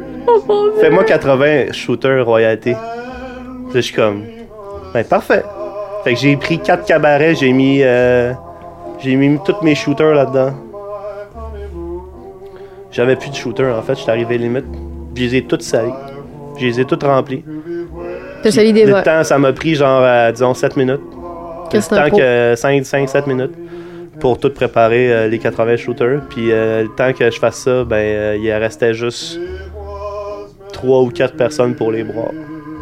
[0.80, 2.72] Fais-moi 80 shooters royalty.
[2.72, 4.22] Puis là, je suis comme,
[4.92, 5.44] ben, parfait.
[6.04, 8.32] Fait que j'ai pris 4 cabarets, j'ai mis, euh,
[8.98, 10.52] j'ai mis tous mes shooters là-dedans.
[12.90, 14.64] J'avais plus de shooters, en fait, j'étais arrivé limite.
[15.14, 15.92] Je les ai toutes salés.
[16.58, 17.44] Je les ai toutes remplis.
[18.42, 19.02] T'as sali des Le vols.
[19.02, 21.00] temps, ça m'a pris genre, euh, disons, 7 minutes.
[21.70, 22.16] Qu'est-ce que temps pot?
[22.18, 23.52] que 5, 5, 7 minutes
[24.20, 26.20] pour tout préparer euh, les 80 shooters.
[26.30, 29.38] Puis euh, le temps que je fasse ça, ben, euh, il restait juste
[30.72, 32.30] 3 ou 4 personnes pour les boire.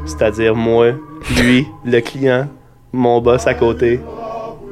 [0.05, 0.93] C'est-à-dire moi,
[1.43, 2.47] lui, le client,
[2.93, 3.99] mon boss à côté,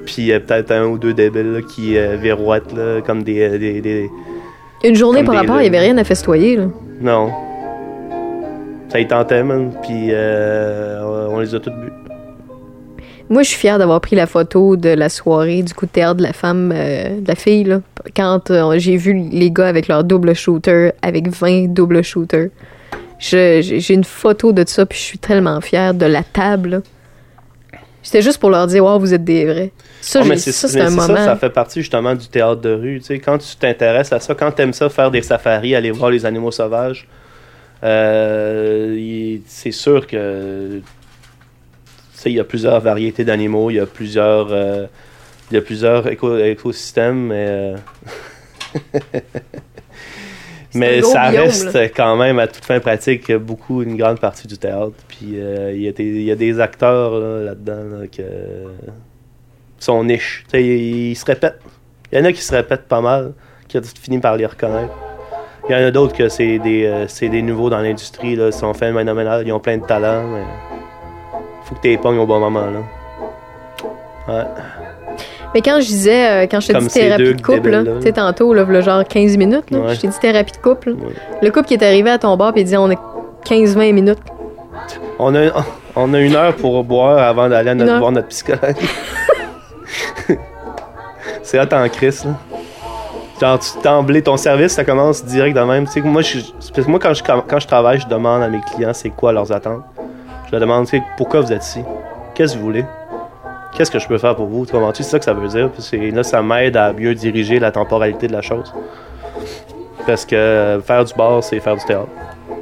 [0.07, 3.81] puis euh, peut-être un ou deux débiles là, qui euh, virouettent là, comme des, des-
[3.81, 4.11] des-
[4.85, 6.57] Une journée par rapport, il y avait rien à festoyer.
[6.57, 6.67] Là.
[7.01, 7.31] Non.
[8.91, 9.73] Ça y tentait, man.
[9.83, 11.91] Puis euh, on les a toutes bu.
[13.31, 16.17] Moi, je suis fière d'avoir pris la photo de la soirée du coup de théâtre
[16.17, 17.81] de la femme, euh, de la fille, là.
[18.15, 22.51] Quand euh, j'ai vu les gars avec leur double shooter, avec 20 double shooters.
[23.19, 26.83] J'ai une photo de ça, puis je suis tellement fière de la table.
[28.05, 29.73] C'était juste pour leur dire, wow, vous êtes des vrais.
[30.01, 31.07] Ça, mais c'est ça, un moment.
[31.17, 33.01] Ça, ça fait partie justement du théâtre de rue.
[33.01, 35.91] Tu sais, quand tu t'intéresses à ça, quand tu aimes ça, faire des safaris, aller
[35.91, 37.09] voir les animaux sauvages,
[37.83, 40.81] euh, c'est sûr que
[42.27, 44.87] il y a plusieurs variétés d'animaux, il y a plusieurs, euh,
[45.51, 47.77] il y a plusieurs éco- écosystèmes, mais, euh,
[50.75, 54.59] mais ça biome, reste quand même à toute fin pratique beaucoup une grande partie du
[54.59, 54.93] théâtre.
[55.09, 58.23] Puis euh, il y, a des- il y a des acteurs là, là-dedans là, que
[59.79, 60.45] sont niche.
[60.45, 61.61] Tu sais, ils, ils se répètent.
[62.13, 63.33] Il y en a qui se répètent pas mal,
[63.69, 64.93] qui ont fini par les reconnaître.
[65.69, 68.53] Il y en a d'autres que c'est des, euh, c'est des nouveaux dans l'industrie, ils
[68.53, 70.43] sont phénoménal, ils ont plein de talent, mais
[71.65, 72.67] faut que tu les pognes au bon moment.
[72.67, 72.81] Là.
[74.29, 74.45] Ouais.
[75.55, 78.53] Mais quand je disais, euh, quand je te dis thérapie de couple, tu sais, tantôt,
[78.53, 79.95] là, genre 15 minutes, là, Ouais.
[79.95, 80.91] je t'ai dit thérapie de couple.
[80.91, 81.13] Ouais.
[81.43, 82.95] Le couple qui est arrivé à ton bar, il dit, on a
[83.45, 84.19] 15-20 minutes.
[85.19, 85.51] On, a,
[85.95, 88.75] on a une heure pour boire avant d'aller à notre- voir notre psychologue.
[91.43, 92.33] c'est hot en crise, là.
[93.41, 95.87] Genre, tu d'emblée, ton service, ça commence direct de même.
[95.87, 98.43] Tu sais, moi, je, c'est parce que moi quand, je, quand je travaille, je demande
[98.43, 99.83] à mes clients c'est quoi leurs attentes.
[100.47, 101.81] Je leur demande tu sais, pourquoi vous êtes ici?
[102.35, 102.85] Qu'est-ce que vous voulez?
[103.75, 104.65] Qu'est-ce que je peux faire pour vous?
[104.67, 105.03] Tu comprends-tu?
[105.03, 105.69] C'est ça que ça veut dire.
[105.71, 108.73] Puis là, ça m'aide à mieux diriger la temporalité de la chose.
[110.07, 112.09] Parce que faire du bar, c'est faire du théâtre.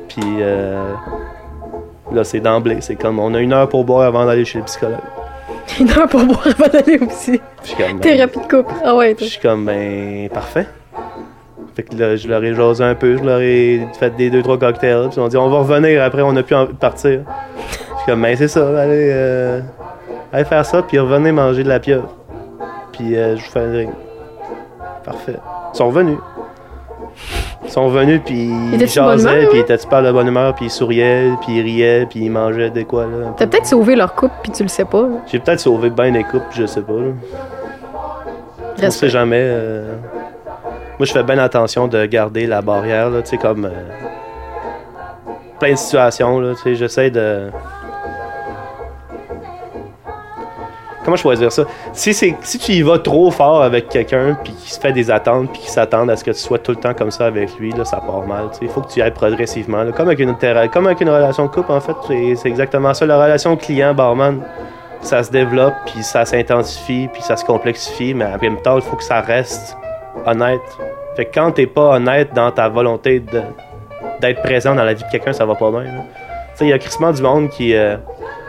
[0.08, 0.94] Puis euh,
[2.12, 2.78] là, c'est d'emblée.
[2.80, 4.98] C'est comme on a une heure pour boire avant d'aller chez le psychologue.
[5.80, 7.40] Une heure pour boire avant d'aller aussi.
[7.76, 8.74] Comme, ben, Thérapie de couple.
[8.84, 10.66] Ah ouais, je suis comme, ben, parfait.
[11.74, 14.42] Fait que là, je leur ai jasé un peu, je leur ai fait des deux,
[14.42, 15.08] trois cocktails.
[15.08, 17.20] Puis ils ont dit, on va revenir après, on n'a plus envie de partir.
[17.68, 19.60] Je suis comme, ben, c'est ça, allez, euh,
[20.32, 22.08] allez faire ça, puis revenez manger de la pieuvre.
[22.92, 23.90] Puis euh, je vous fais un drink.
[25.04, 25.36] Parfait.
[25.72, 26.18] Ils sont revenus.
[27.64, 30.66] Ils sont revenus, puis ils de jasaient, puis ils étaient super de bonne humeur, puis
[30.66, 33.32] ils souriaient, puis ils riaient, puis ils mangeaient des quoi, là.
[33.36, 35.02] T'as peut-être sauvé leur couple, puis tu le sais pas.
[35.02, 35.08] là.
[35.26, 36.92] J'ai peut-être sauvé bien des couples, je sais pas.
[36.92, 37.12] Là.
[38.84, 39.36] On sait jamais.
[39.40, 39.94] euh.
[40.98, 43.64] Moi, je fais bien attention de garder la barrière, là, tu sais, comme.
[43.64, 43.70] euh,
[45.58, 47.48] Plein de situations, là, tu sais, j'essaie de.
[51.04, 51.64] Comment je pourrais dire ça?
[51.92, 55.62] Si, tu y vas trop fort avec quelqu'un, puis qui se fait des attentes, puis
[55.62, 57.84] qui s'attend à ce que tu sois tout le temps comme ça avec lui, là,
[57.84, 58.46] ça part mal.
[58.60, 59.90] Il faut que tu ailles progressivement.
[59.92, 60.36] Comme, avec une,
[60.72, 61.96] comme avec une relation de couple, en fait,
[62.36, 63.04] c'est, exactement ça.
[63.06, 64.42] La relation client-barman,
[65.00, 68.82] ça se développe, puis ça s'intensifie, puis ça se complexifie, mais en même temps, il
[68.82, 69.76] faut que ça reste
[70.24, 70.60] honnête.
[71.16, 73.20] Fait que quand t'es pas honnête dans ta volonté
[74.20, 75.84] d'être présent dans la vie de quelqu'un, ça va pas bien.
[76.60, 77.74] Il y a crissement du monde qui.
[77.74, 77.96] euh,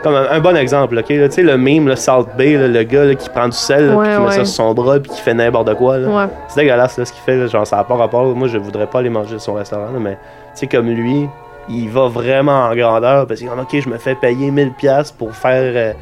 [0.02, 1.06] comme un, un bon exemple, ok?
[1.06, 3.90] Tu sais, le meme, le Salt Bay, là, le gars là, qui prend du sel,
[3.94, 5.96] Ouais, puis qui met ça sur son bras, puis qui fait n'importe quoi.
[5.98, 6.08] Là.
[6.08, 6.30] Ouais.
[6.48, 7.48] C'est dégueulasse là, ce qu'il fait.
[7.48, 8.26] Genre, ça n'a pas rapport.
[8.36, 10.12] Moi, je voudrais pas aller manger à son restaurant, mais
[10.54, 11.26] tu sais, comme lui,
[11.70, 15.34] il va vraiment en grandeur parce qu'il dit Ok, je me fais payer 1000$ pour
[15.34, 15.92] faire euh,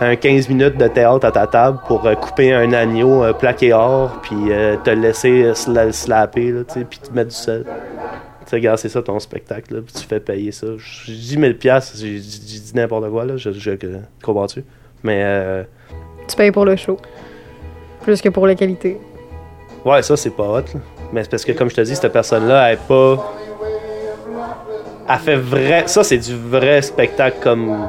[0.00, 3.72] un 15 minutes de théâtre à ta table pour euh, couper un agneau euh, plaqué
[3.72, 4.36] or, puis
[4.84, 7.64] te laisser sla- slapper, là, tu sais, puis te mettre du sel.
[8.52, 10.66] Tu sais, regarde, c'est ça ton spectacle, là, puis tu fais payer ça.
[10.76, 14.62] Je dis 1000$, j'ai dit n'importe quoi, là, je, je, je- comprends-tu?
[15.02, 15.22] Mais.
[15.24, 15.62] Euh,
[16.28, 16.98] Tu payes pour le show.
[18.02, 18.98] Plus que pour la qualité.
[19.86, 20.56] Ouais, ça, c'est pas hot.
[20.74, 20.80] là.
[21.14, 23.32] Mais c'est parce que, comme je te dis, cette personne-là, elle est pas.
[25.08, 25.84] Elle fait vrai.
[25.86, 27.88] Ça, c'est du vrai spectacle comme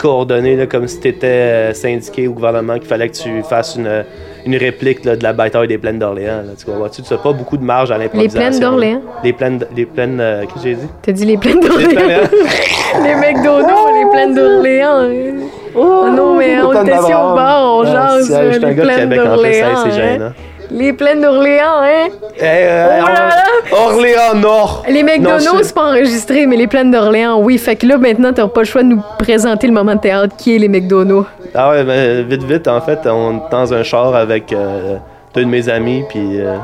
[0.00, 4.04] coordonné, là, comme si t'étais euh, syndiqué au gouvernement qu'il fallait que tu fasses une,
[4.46, 6.42] une réplique là, de la bataille des plaines d'Orléans.
[6.58, 7.02] Tu vois-tu?
[7.02, 8.40] Tu n'as pas beaucoup de marge à l'improvisation.
[8.40, 9.02] plaines d'Orléans?
[9.22, 9.66] Les plaines.
[9.76, 10.18] Les plaines.
[10.20, 10.88] euh, Qu'est-ce que j'ai dit?
[11.02, 12.20] T'as dit les plaines Les d'Orléans.
[13.04, 15.00] les McDonald's, les plaines d'Orléans.
[15.02, 15.46] hein.
[15.76, 18.30] Oh non, mais on était assis au bar, on jase.
[18.60, 19.66] les plaines d'Orléans.
[19.90, 20.32] c'est hein.
[20.70, 22.08] Les plaines d'Orléans, hein?
[22.38, 23.42] Hey, euh, Oh là là!
[23.72, 24.84] Or- Orléans Nord!
[24.88, 27.58] Les McDonald's, c'est- c'est pas enregistré, mais les plaines d'Orléans, oui.
[27.58, 30.36] Fait que là, maintenant, t'as pas le choix de nous présenter le moment de théâtre
[30.36, 31.26] qui est les McDonald's?
[31.54, 34.96] Ah ouais, ben, vite, vite, en fait, on est dans un char avec euh,
[35.34, 36.56] deux de mes amis, puis euh,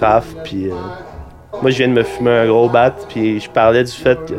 [0.00, 0.74] Raph, puis euh,
[1.60, 4.34] moi, je viens de me fumer un gros bat, puis je parlais du fait que...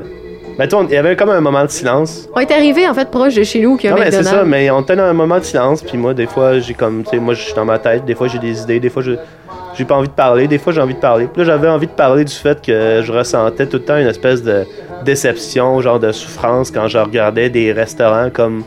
[0.70, 2.30] Ben, il y avait comme un moment de silence.
[2.36, 4.70] On est arrivé, en fait, proche de chez nous, a Non, mais c'est ça, mais
[4.70, 7.18] on était dans un moment de silence, puis moi, des fois, j'ai comme, tu sais,
[7.18, 9.14] moi, je suis dans ma tête, des fois, j'ai des idées, des fois, je
[9.74, 11.28] j'ai pas envie de parler, des fois, j'ai envie de parler.
[11.32, 14.07] Puis là, j'avais envie de parler du fait que je ressentais tout le temps une
[14.07, 14.66] espèce de
[15.05, 18.64] déception, genre de souffrance, quand je regardais des restaurants comme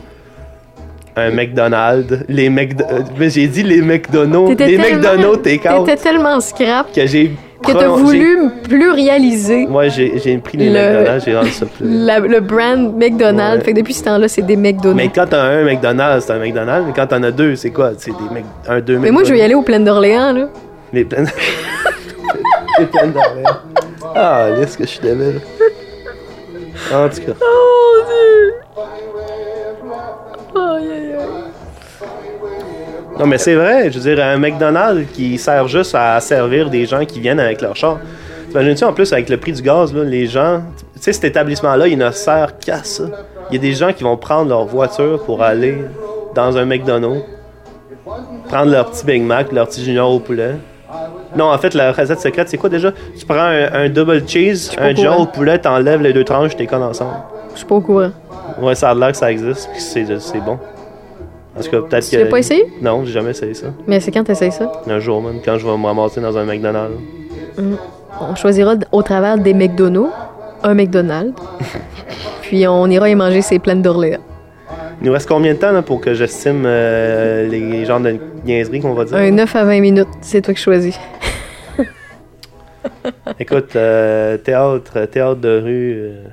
[1.15, 2.83] un McDonald's, les McDo...
[2.91, 7.31] euh, j'ai dit les McDonald's, les tellement- McDonald's take-out, T'étais tellement scrap que j'ai...
[7.65, 8.01] que t'as prolongé-
[8.35, 11.85] voulu plurialiser Moi, j'ai j'ai pris les Le- McDonald's, j'ai rendu ça plus...
[11.87, 13.57] la- le brand McDonald's.
[13.59, 13.63] Ouais.
[13.65, 14.95] Fait que depuis ce temps-là, c'est des McDonald's.
[15.03, 17.91] Mais quand t'as un McDonald's, c'est un McDonald's, mais quand t'en as deux, c'est quoi?
[17.97, 20.47] C'est des Mc- un, deux Mais moi, je vais y aller aux plaines d'Orléans, là.
[20.93, 21.27] Les plaines.
[22.79, 23.57] les plaines d'Orléans.
[24.15, 25.41] Ah, laisse que je suis débile.
[26.93, 27.33] En tout cas.
[27.41, 28.53] Oh, Dieu!
[30.55, 31.44] Aïe, aïe, aïe.
[33.17, 33.91] Non, mais c'est vrai.
[33.91, 37.61] Je veux dire, un McDonald's qui sert juste à servir des gens qui viennent avec
[37.61, 37.99] leur char.
[38.49, 40.61] T'imagines-tu, en plus, avec le prix du gaz, là, les gens.
[40.95, 43.03] Tu sais, cet établissement-là, il ne sert qu'à ça.
[43.49, 45.77] Il y a des gens qui vont prendre leur voiture pour aller
[46.33, 47.23] dans un McDonald's,
[48.49, 50.55] prendre leur petit Big Mac, leur petit Junior au poulet.
[51.35, 52.91] Non, en fait, la recette secrète, c'est quoi déjà?
[53.17, 56.65] Tu prends un, un double cheese, un Junior au poulet, t'enlèves les deux tranches, t'es
[56.65, 57.15] collent ensemble.
[57.53, 58.11] Je suis pas au courant.
[58.61, 60.05] Ouais, ça a l'air que ça existe, puis c'est
[60.45, 60.57] bon.
[61.63, 62.21] Tout cas, peut-être Tu que.
[62.23, 62.65] l'as pas essayé?
[62.81, 63.67] Non, j'ai jamais essayé ça.
[63.87, 64.71] Mais c'est quand t'essayes ça?
[64.87, 66.97] Un jour, même, quand je vais me ramasser dans un McDonald's.
[68.21, 70.11] On choisira au travers des McDonald's,
[70.63, 71.33] un McDonald's,
[72.41, 74.19] puis on ira y manger ses plaines d'Orléans.
[75.01, 78.79] Il nous reste combien de temps là, pour que j'estime euh, les genres de niaiseries
[78.81, 79.17] qu'on va dire?
[79.17, 80.97] Un 9 à 20 minutes, c'est toi qui choisis.
[83.39, 85.93] Écoute, euh, théâtre, théâtre de rue.
[85.97, 86.23] euh,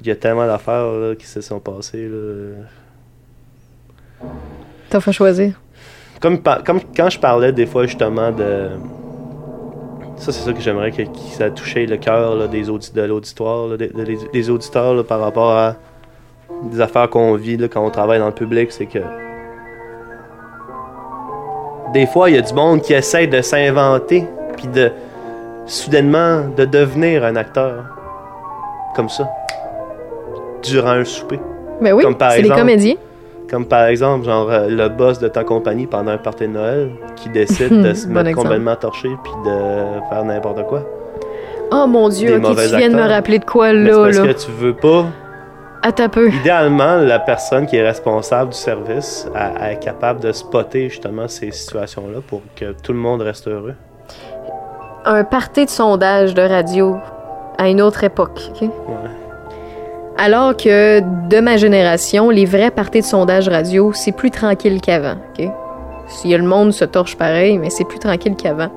[0.00, 2.08] Écoute, il y a tellement d'affaires là, qui se sont passées.
[2.08, 2.64] Là.
[4.88, 5.60] T'as fait choisir.
[6.22, 8.70] Comme, quand je parlais des fois justement de.
[10.16, 13.66] Ça, c'est ça que j'aimerais que, que ça touchait le cœur des audi- de l'auditoire,
[13.68, 15.76] là, des, de- des- des auditeurs là, par rapport à
[16.64, 19.00] des affaires qu'on vit là, quand on travaille dans le public, c'est que.
[21.92, 24.26] Des fois, il y a du monde qui essaie de s'inventer,
[24.56, 24.90] puis de.
[25.66, 27.84] soudainement, de devenir un acteur.
[28.96, 29.28] Comme ça.
[30.62, 31.40] Durant un souper.
[31.80, 32.94] Ben oui, c'est des comédiens.
[33.48, 36.90] Comme par exemple, genre euh, le boss de ta compagnie pendant un party de Noël
[37.16, 38.46] qui décide de se Bon mettre exemple.
[38.48, 40.84] complètement torché puis de faire n'importe quoi.
[41.72, 44.18] Oh mon dieu, ok, tu viens de me rappeler de quoi Mais c'est là, parce
[44.18, 44.34] là.
[44.34, 45.04] que tu veux pas.
[45.82, 46.28] Attends un peu.
[46.28, 51.26] Idéalement, la personne qui est responsable du service elle- elle est capable de spotter justement
[51.26, 53.74] ces situations-là pour que tout le monde reste heureux.
[55.06, 56.96] Un party de sondage de radio
[57.58, 58.68] à une autre époque, ok?
[60.16, 65.16] Alors que de ma génération, les vrais parties de sondage radio, c'est plus tranquille qu'avant,
[65.38, 65.48] ok?
[66.08, 68.68] Si le monde se torche pareil, mais c'est plus tranquille qu'avant.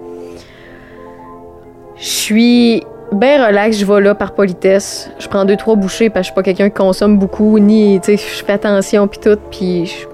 [1.98, 5.10] Je suis bien relax, je vais là par politesse.
[5.20, 8.00] Je prends deux, trois bouchées parce que je suis pas quelqu'un qui consomme beaucoup, ni,
[8.02, 9.38] tu sais, je fais attention puis tout.
[9.52, 10.06] Puis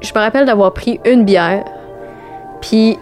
[0.00, 1.64] je me rappelle d'avoir pris une bière.
[2.60, 2.98] Puis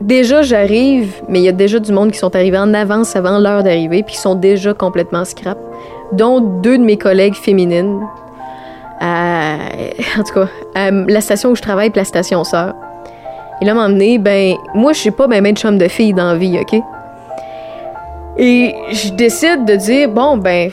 [0.00, 3.38] déjà j'arrive, mais il y a déjà du monde qui sont arrivés en avance avant
[3.38, 5.58] l'heure d'arrivée, puis qui sont déjà complètement scrap,
[6.12, 8.00] dont deux de mes collègues féminines.
[9.00, 9.58] à-
[10.18, 12.74] en tout cas, à la station où je travaille, puis la station sœur.
[13.60, 16.32] Et là, m'emmener, ben, moi, je suis pas ben, ben de chum de fille dans
[16.32, 16.80] la vie, OK?
[18.38, 20.70] Et je décide de dire, bon, ben,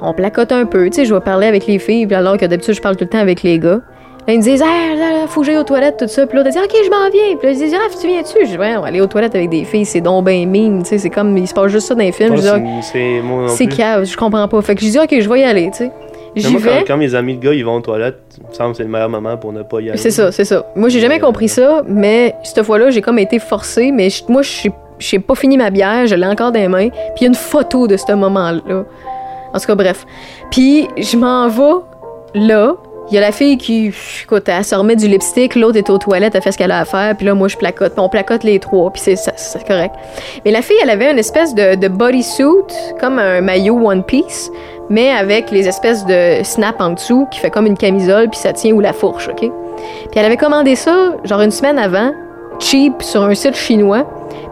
[0.00, 0.86] on placote un peu.
[0.90, 3.10] Tu sais, je vais parler avec les filles, alors que d'habitude, je parle tout le
[3.10, 3.80] temps avec les gars.
[4.26, 6.26] Là, ils me disent, ah, là, là, faut que j'aille aux toilettes, tout ça.
[6.26, 7.36] Puis l'autre, elle dit, ok, je m'en viens.
[7.36, 8.44] Puis là, ils disent, ah, tu viens-tu?
[8.44, 10.82] Je dis, ouais, on va aller aux toilettes avec des filles, c'est donc ben mine.
[10.82, 12.36] Tu sais, c'est comme, il se passe juste ça dans les films.
[12.36, 14.60] Je dis, Ah, c'est- c'est c'est cave, je comprends pas.
[14.62, 15.90] Fait que je dis, ok, je vais y aller, tu sais.
[16.34, 16.70] J'y moi, vais.
[16.80, 18.82] quand, quand mes amis de gars ils vont aux toilettes, il me semble que c'est
[18.82, 19.96] le meilleur moment pour ne pas y aller.
[19.98, 20.66] C'est ça, c'est ça.
[20.76, 24.42] Moi, j'ai jamais compris ça, mais cette fois-là, j'ai comme été forcée, mais je- moi,
[24.42, 24.68] je
[24.98, 27.28] j'ai pas fini ma bière, je l'ai encore dans les mains, puis il y a
[27.28, 28.84] une photo de ce moment-là.
[29.54, 30.04] En tout cas, bref.
[30.50, 31.80] Puis, je m'en vais
[32.34, 32.74] là.
[33.08, 33.92] Il y a la fille qui,
[34.24, 36.80] écoute, elle se remet du lipstick, l'autre est aux toilettes, elle fait ce qu'elle a
[36.80, 39.94] à faire, puis là, moi, je placote, on placote les trois, puis c'est c'est correct.
[40.44, 44.50] Mais la fille, elle avait une espèce de, de bodysuit, comme un maillot One Piece,
[44.90, 48.52] mais avec les espèces de snap en dessous, qui fait comme une camisole, puis ça
[48.52, 49.38] tient où la fourche, OK?
[49.38, 49.50] Puis
[50.16, 52.12] elle avait commandé ça, genre une semaine avant,
[52.58, 54.04] cheap, sur un site chinois.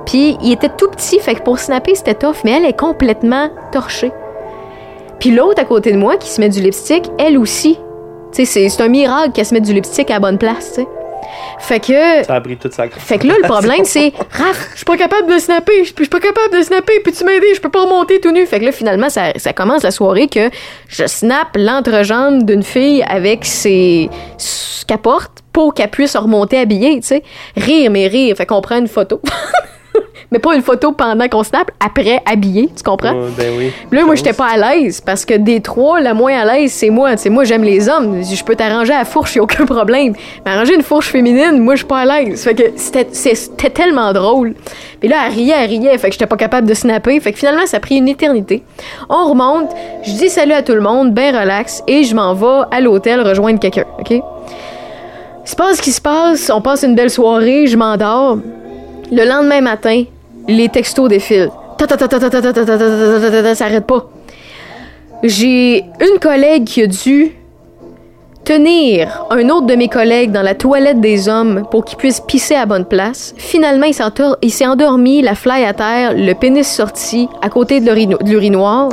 [0.06, 3.48] Puis il était tout petit, fait que pour snapper, c'était tough, mais elle est complètement
[3.72, 4.12] torchée.
[5.18, 7.78] Puis l'autre à côté de moi, qui se met du lipstick, elle aussi.
[8.34, 10.70] Tu sais, c'est- c'est un miracle qu'elle se mette du lipstick à la bonne place,
[10.74, 10.86] tu sais.
[11.58, 12.24] Fait que...
[12.26, 14.96] Ça a pris toute sa Fait que là, le problème, c'est Raph, je suis pas
[14.96, 17.46] capable de snapper, je suis pas capable de snapper, peux-tu m'aider?
[17.54, 18.44] Je peux pas remonter tout nu.
[18.46, 20.50] Fait que là, finalement, ça, ça commence la soirée que
[20.88, 26.96] je snap l'entrejambe d'une fille avec ses ce qu'elle porte pour qu'elle puisse remonter habillée,
[27.00, 27.22] tu sais.
[27.56, 28.36] Rire, mais rire.
[28.36, 29.20] Fait qu'on prend une photo.
[30.30, 33.12] mais pas une photo pendant qu'on snap, après habillée, tu comprends?
[33.14, 33.72] Ouais, ben oui.
[33.92, 36.90] Là, moi, j'étais pas à l'aise parce que des trois, la moins à l'aise, c'est
[36.90, 37.16] moi.
[37.16, 38.22] Sais, moi, j'aime les hommes.
[38.22, 40.14] Je peux t'arranger à la fourche, y a aucun problème.
[40.44, 42.42] Mais arranger une fourche féminine, moi, je suis pas à l'aise.
[42.42, 44.54] Fait que c'était tellement drôle.
[45.00, 45.98] Puis là, elle riait, elle riait.
[45.98, 47.18] Fait que j'étais pas capable de snapper.
[47.20, 48.62] Fait que finalement, ça a pris une éternité.
[49.08, 49.70] On remonte.
[50.02, 51.82] Je dis salut à tout le monde, ben relax.
[51.86, 54.10] Et je m'en vais à l'hôtel rejoindre quelqu'un, OK?
[54.10, 54.22] Il
[55.44, 56.50] se passe ce qui se passe.
[56.54, 57.66] On passe une belle soirée.
[57.66, 58.38] Je m'endors.
[59.12, 60.04] Le lendemain matin,
[60.48, 61.50] les textos défilent.
[63.54, 64.08] Ça arrête pas.
[65.22, 67.32] J'ai une collègue qui a dû
[68.44, 72.54] tenir un autre de mes collègues dans la toilette des hommes pour qu'il puisse pisser
[72.54, 73.34] à bonne place.
[73.36, 73.86] Finalement,
[74.42, 78.28] il s'est endormi, la fly à terre, le pénis sorti à côté de l'urino- de
[78.28, 78.90] l'urinoir.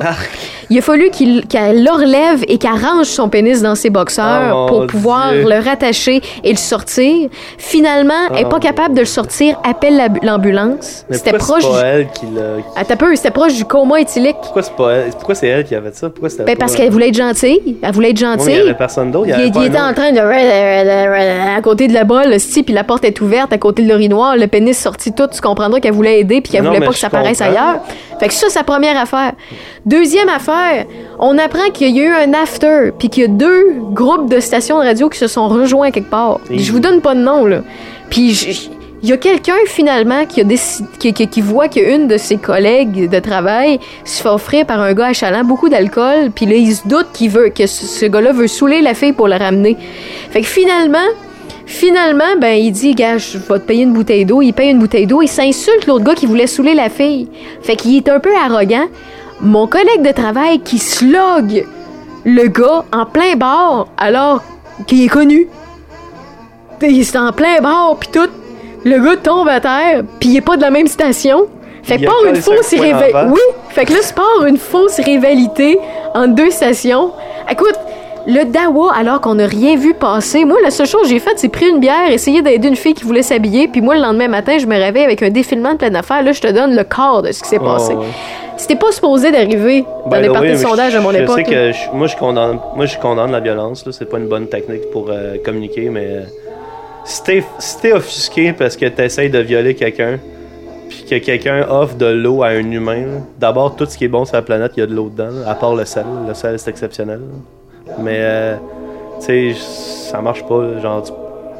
[0.70, 4.88] Il a fallu qu'elle l'enlève et qu'elle range son pénis dans ses boxeurs Oh, pour
[4.88, 5.44] pouvoir Dieu.
[5.44, 7.28] le rattacher et le sortir.
[7.58, 8.60] Finalement, elle n'est pas Oh.
[8.60, 11.06] capable de le sortir, appelle la- l'ambulance.
[11.12, 11.64] C'était proche.
[11.70, 12.96] pas elle qui l'a.
[12.96, 14.36] Peu, c'était proche du coma éthylique.
[14.42, 15.10] Pourquoi c'est pas elle?
[15.12, 16.10] Pourquoi c'est elle qui a fait ça?
[16.10, 17.78] Pourquoi Ben, pas- parce qu'elle voulait être gentille.
[17.82, 18.54] Elle voulait être Ouais, gentille.
[18.54, 19.28] Il y avait personne d'autre.
[19.28, 20.20] Il y Il, était en train de
[21.58, 24.36] à côté de la bolle, si, puis la porte est ouverte à côté de l'urinoir,
[24.38, 27.10] le pénis sorti tout, tu comprendras qu'elle voulait aider puis qu'elle voulait pas que ça
[27.10, 27.54] paraisse comprends.
[27.54, 27.80] ailleurs.
[28.20, 29.34] Fait que ça, c'est sa première affaire.
[29.86, 30.86] Deuxième affaire,
[31.20, 34.40] on apprend qu'il y a eu un after, puis qu'il y a deux groupes de
[34.40, 36.40] stations de radio qui se sont rejoints quelque part.
[36.50, 37.62] Et- Je vous donne pas de nom, là.
[38.10, 38.70] Puis je-
[39.04, 43.80] il y a quelqu'un finalement qui, a qui, voit qu'une de ses collègues de travail
[44.06, 47.32] se fait offrir par un gars achalant beaucoup d'alcool, puis là il se doute qu'il
[47.32, 49.76] veut que ce, gars-là veut saouler la fille pour la ramener.
[50.30, 51.00] Fait que finalement,
[51.66, 54.44] finalement, ben il dit gars, je vais te payer une bouteille d'eau.
[54.44, 55.24] Il paye une bouteille d'eau.
[55.24, 57.28] Il s'insulte l'autre gars qui voulait saouler la fille.
[57.64, 58.86] Fait qu'il est un peu arrogant.
[59.42, 61.66] Mon collègue de travail qui slog
[62.24, 64.44] le gars en plein bar alors
[64.86, 65.48] qu'il est connu.
[66.84, 68.30] Il est en plein bar, puis tout.
[68.84, 71.48] Le gars tombe à terre, puis il est pas de la même station.
[71.84, 73.18] Fait que une fausse rivalité.
[73.28, 75.80] Oui, fait que là, se part une fausse rivalité
[76.14, 77.12] entre deux stations.
[77.50, 77.74] Écoute,
[78.28, 81.34] le Dawa, alors qu'on n'a rien vu passer, moi, la seule chose que j'ai faite,
[81.38, 84.28] c'est pris une bière, essayer d'aider une fille qui voulait s'habiller, puis moi, le lendemain
[84.28, 86.22] matin, je me réveille avec un défilement de pleine affaire.
[86.22, 87.96] Là, je te donne le quart de ce qui s'est Oh, passé.
[88.58, 91.38] C'était pas supposé d'arriver dans les parties de sondage je- à mon je époque.
[91.48, 91.72] sais là.
[91.72, 93.84] que je- moi, je condamne, moi, je condamne la violence.
[93.90, 96.22] C'est pas une bonne technique pour euh, communiquer, mais euh,
[97.04, 100.20] si t'es si offusqué parce que t'essayes de violer quelqu'un,
[100.90, 103.06] puis que quelqu'un offre de l'eau à un humain,
[103.40, 105.48] d'abord, tout ce qui est bon sur la planète, il y a de l'eau dedans,
[105.48, 106.06] à part le sel.
[106.28, 107.22] Le sel, c'est exceptionnel.
[108.00, 108.56] Mais, euh,
[109.20, 109.56] tu sais,
[110.12, 110.80] ça marche pas.
[110.82, 111.04] genre,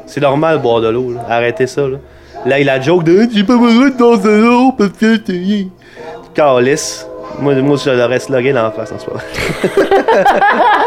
[0.06, 1.14] c'est normal de boire de l'eau.
[1.28, 1.82] Arrêtez ça.
[1.82, 1.96] Là,
[2.44, 5.66] là il a joke de J'ai pas besoin de danser de l'eau parce que t'es.
[6.34, 7.06] Calice.
[7.38, 9.22] Moi, moi, je l'aurais slogué dans la face en moment.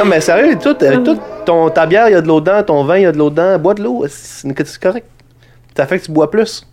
[0.00, 2.62] non, mais sérieux, tout, euh, tout ton, ta bière, il y a de l'eau dedans,
[2.62, 5.06] ton vin, il y a de l'eau dedans, bois de l'eau, c'est correct.
[5.76, 6.66] Ça fait que tu bois plus.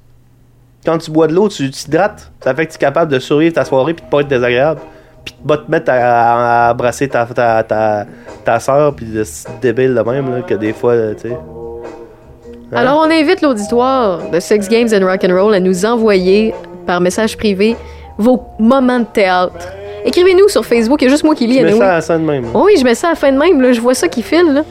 [0.86, 2.32] Quand tu bois de l'eau, tu t'hydrates.
[2.44, 4.82] Ça fait que tu es capable de survivre ta soirée puis de pas être désagréable.
[5.26, 8.06] Puis de pas te mettre à, à brasser ta, ta, ta,
[8.46, 9.24] ta soeur puis de
[9.62, 11.34] débile de même là, que des fois, tu sais.
[11.34, 12.78] Hein?
[12.78, 16.54] Alors, on invite l'auditoire de Sex Games and Rock'n'Roll à nous envoyer
[16.86, 17.78] par message privé
[18.18, 19.77] vos moments de théâtre.
[20.08, 21.58] Écrivez-nous sur Facebook, il y a juste moi qui lis.
[21.58, 21.80] Tu mets anyway.
[21.80, 22.46] ça à la scène même.
[22.54, 23.74] Oh oui, je mets ça à la fin de même, là.
[23.74, 24.54] je vois ça qui file.
[24.54, 24.64] Là.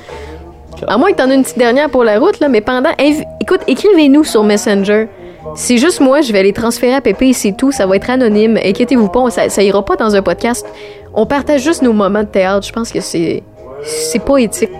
[0.89, 2.91] À moins que t'en aies une petite dernière pour la route, là, mais pendant.
[3.41, 5.09] Écoute, écrivez-nous sur Messenger.
[5.55, 7.70] C'est juste moi, je vais les transférer à Pépé et c'est tout.
[7.70, 8.57] Ça va être anonyme.
[8.57, 10.66] Inquiétez-vous pas, ça, ça ira pas dans un podcast.
[11.14, 12.66] On partage juste nos moments de théâtre.
[12.66, 13.43] Je pense que c'est
[13.82, 14.70] c'est pas éthique.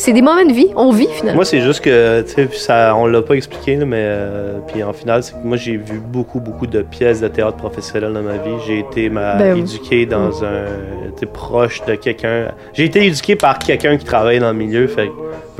[0.00, 0.68] C'est des moments de vie.
[0.76, 1.36] On vit finalement.
[1.36, 4.82] Moi, c'est juste que, tu sais, ça, on l'a pas expliqué, là, mais euh, puis
[4.82, 8.22] en final, c'est que moi, j'ai vu beaucoup, beaucoup de pièces de théâtre professionnelles dans
[8.22, 8.56] ma vie.
[8.66, 9.60] J'ai été ma, Ben oui.
[9.60, 10.64] éduqué dans un,
[11.16, 12.46] tu sais, proche de quelqu'un.
[12.72, 15.12] J'ai été éduqué par quelqu'un qui travaille dans le milieu, fait que,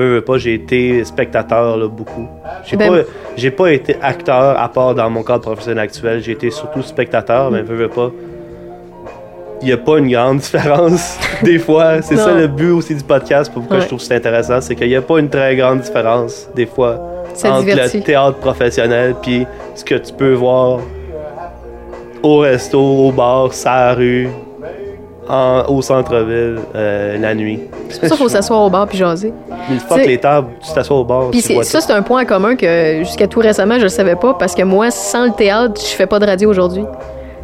[0.03, 2.27] veux, veux pas, j'ai été spectateur, là, beaucoup.
[2.65, 2.99] J'ai Ben- pas,
[3.37, 6.23] j'ai pas été acteur à part dans mon cadre professionnel actuel.
[6.23, 8.11] J'ai été surtout spectateur, mais veux, veux pas.
[9.63, 12.01] Il n'y a pas une grande différence des fois.
[12.03, 13.83] C'est ça le but aussi du podcast, pourquoi Ouais.
[13.83, 16.99] je trouve ça intéressant, c'est qu'il n'y a pas une très grande différence des fois
[17.35, 17.99] Ça entre divertit.
[17.99, 20.79] le théâtre professionnel puis ce que tu peux voir
[22.23, 24.29] au resto, au bar, sa rue,
[25.29, 27.61] en- au centre-ville, euh, la nuit.
[27.89, 29.33] C'est pour ça qu'il faut s'asseoir au bar puis jaser.
[29.69, 32.23] Mais le fuck C'est- les tables, tu t'assois au bar, Puis ça, c'est un point
[32.23, 35.33] en commun que jusqu'à tout récemment, je le savais pas parce que moi, sans le
[35.33, 36.85] théâtre, je fais pas de radio aujourd'hui.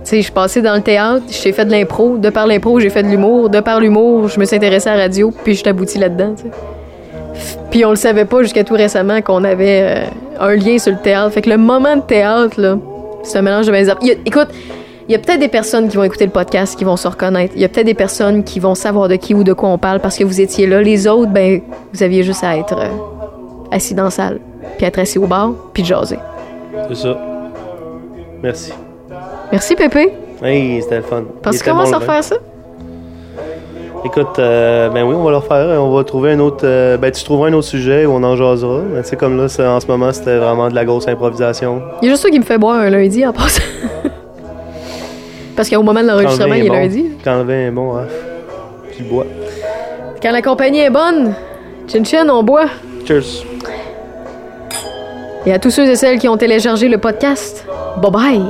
[0.06, 2.16] Sais, je passée dans le théâtre, j'ai fait de l'impro.
[2.16, 3.50] De par l'impro, j'ai fait de l'humour.
[3.50, 6.36] De par l'humour, je me suis intéressée à la radio, puis je suis aboutie là-dedans.
[7.72, 10.04] Puis on le savait pas jusqu'à tout récemment qu'on avait euh,
[10.38, 11.32] un lien sur le théâtre.
[11.32, 12.78] Fait que le moment de théâtre, là,
[13.24, 14.46] c'est un mélange de mes Il Écoute,
[15.08, 17.54] il y a peut-être des personnes qui vont écouter le podcast qui vont se reconnaître.
[17.56, 19.78] Il y a peut-être des personnes qui vont savoir de qui ou de quoi on
[19.78, 20.82] parle parce que vous étiez là.
[20.82, 21.60] Les autres, ben,
[21.92, 24.38] vous aviez juste à être euh, assis dans la salle,
[24.76, 26.20] puis être assis au bar, puis jaser.
[26.90, 27.18] C'est ça.
[28.40, 28.72] Merci.
[29.52, 30.12] Merci, Pépé.
[30.42, 31.24] Hey, c'était le fun.
[31.42, 32.36] Parce qu'on va se refaire ça?
[34.04, 35.82] Écoute, euh, ben oui, on va le refaire.
[35.82, 36.64] On va trouver un autre.
[36.64, 38.80] euh, ben, tu trouveras un autre sujet où on en jasera.
[38.92, 41.82] Mais tu sais, comme là, en ce moment, c'était vraiment de la grosse improvisation.
[42.02, 43.62] Il y a juste ça qui me fait boire un lundi en passant.
[45.56, 47.06] Parce qu'au moment de l'enregistrement, le il est bon, lundi.
[47.24, 48.06] Quand le vin est bon, hein,
[48.96, 49.26] tu bois.
[50.22, 51.34] Quand la compagnie est bonne,
[51.88, 52.66] chin chin, on boit.
[53.06, 53.44] Cheers.
[55.46, 57.64] Et à tous ceux et celles qui ont téléchargé le podcast,
[58.02, 58.42] bye bye.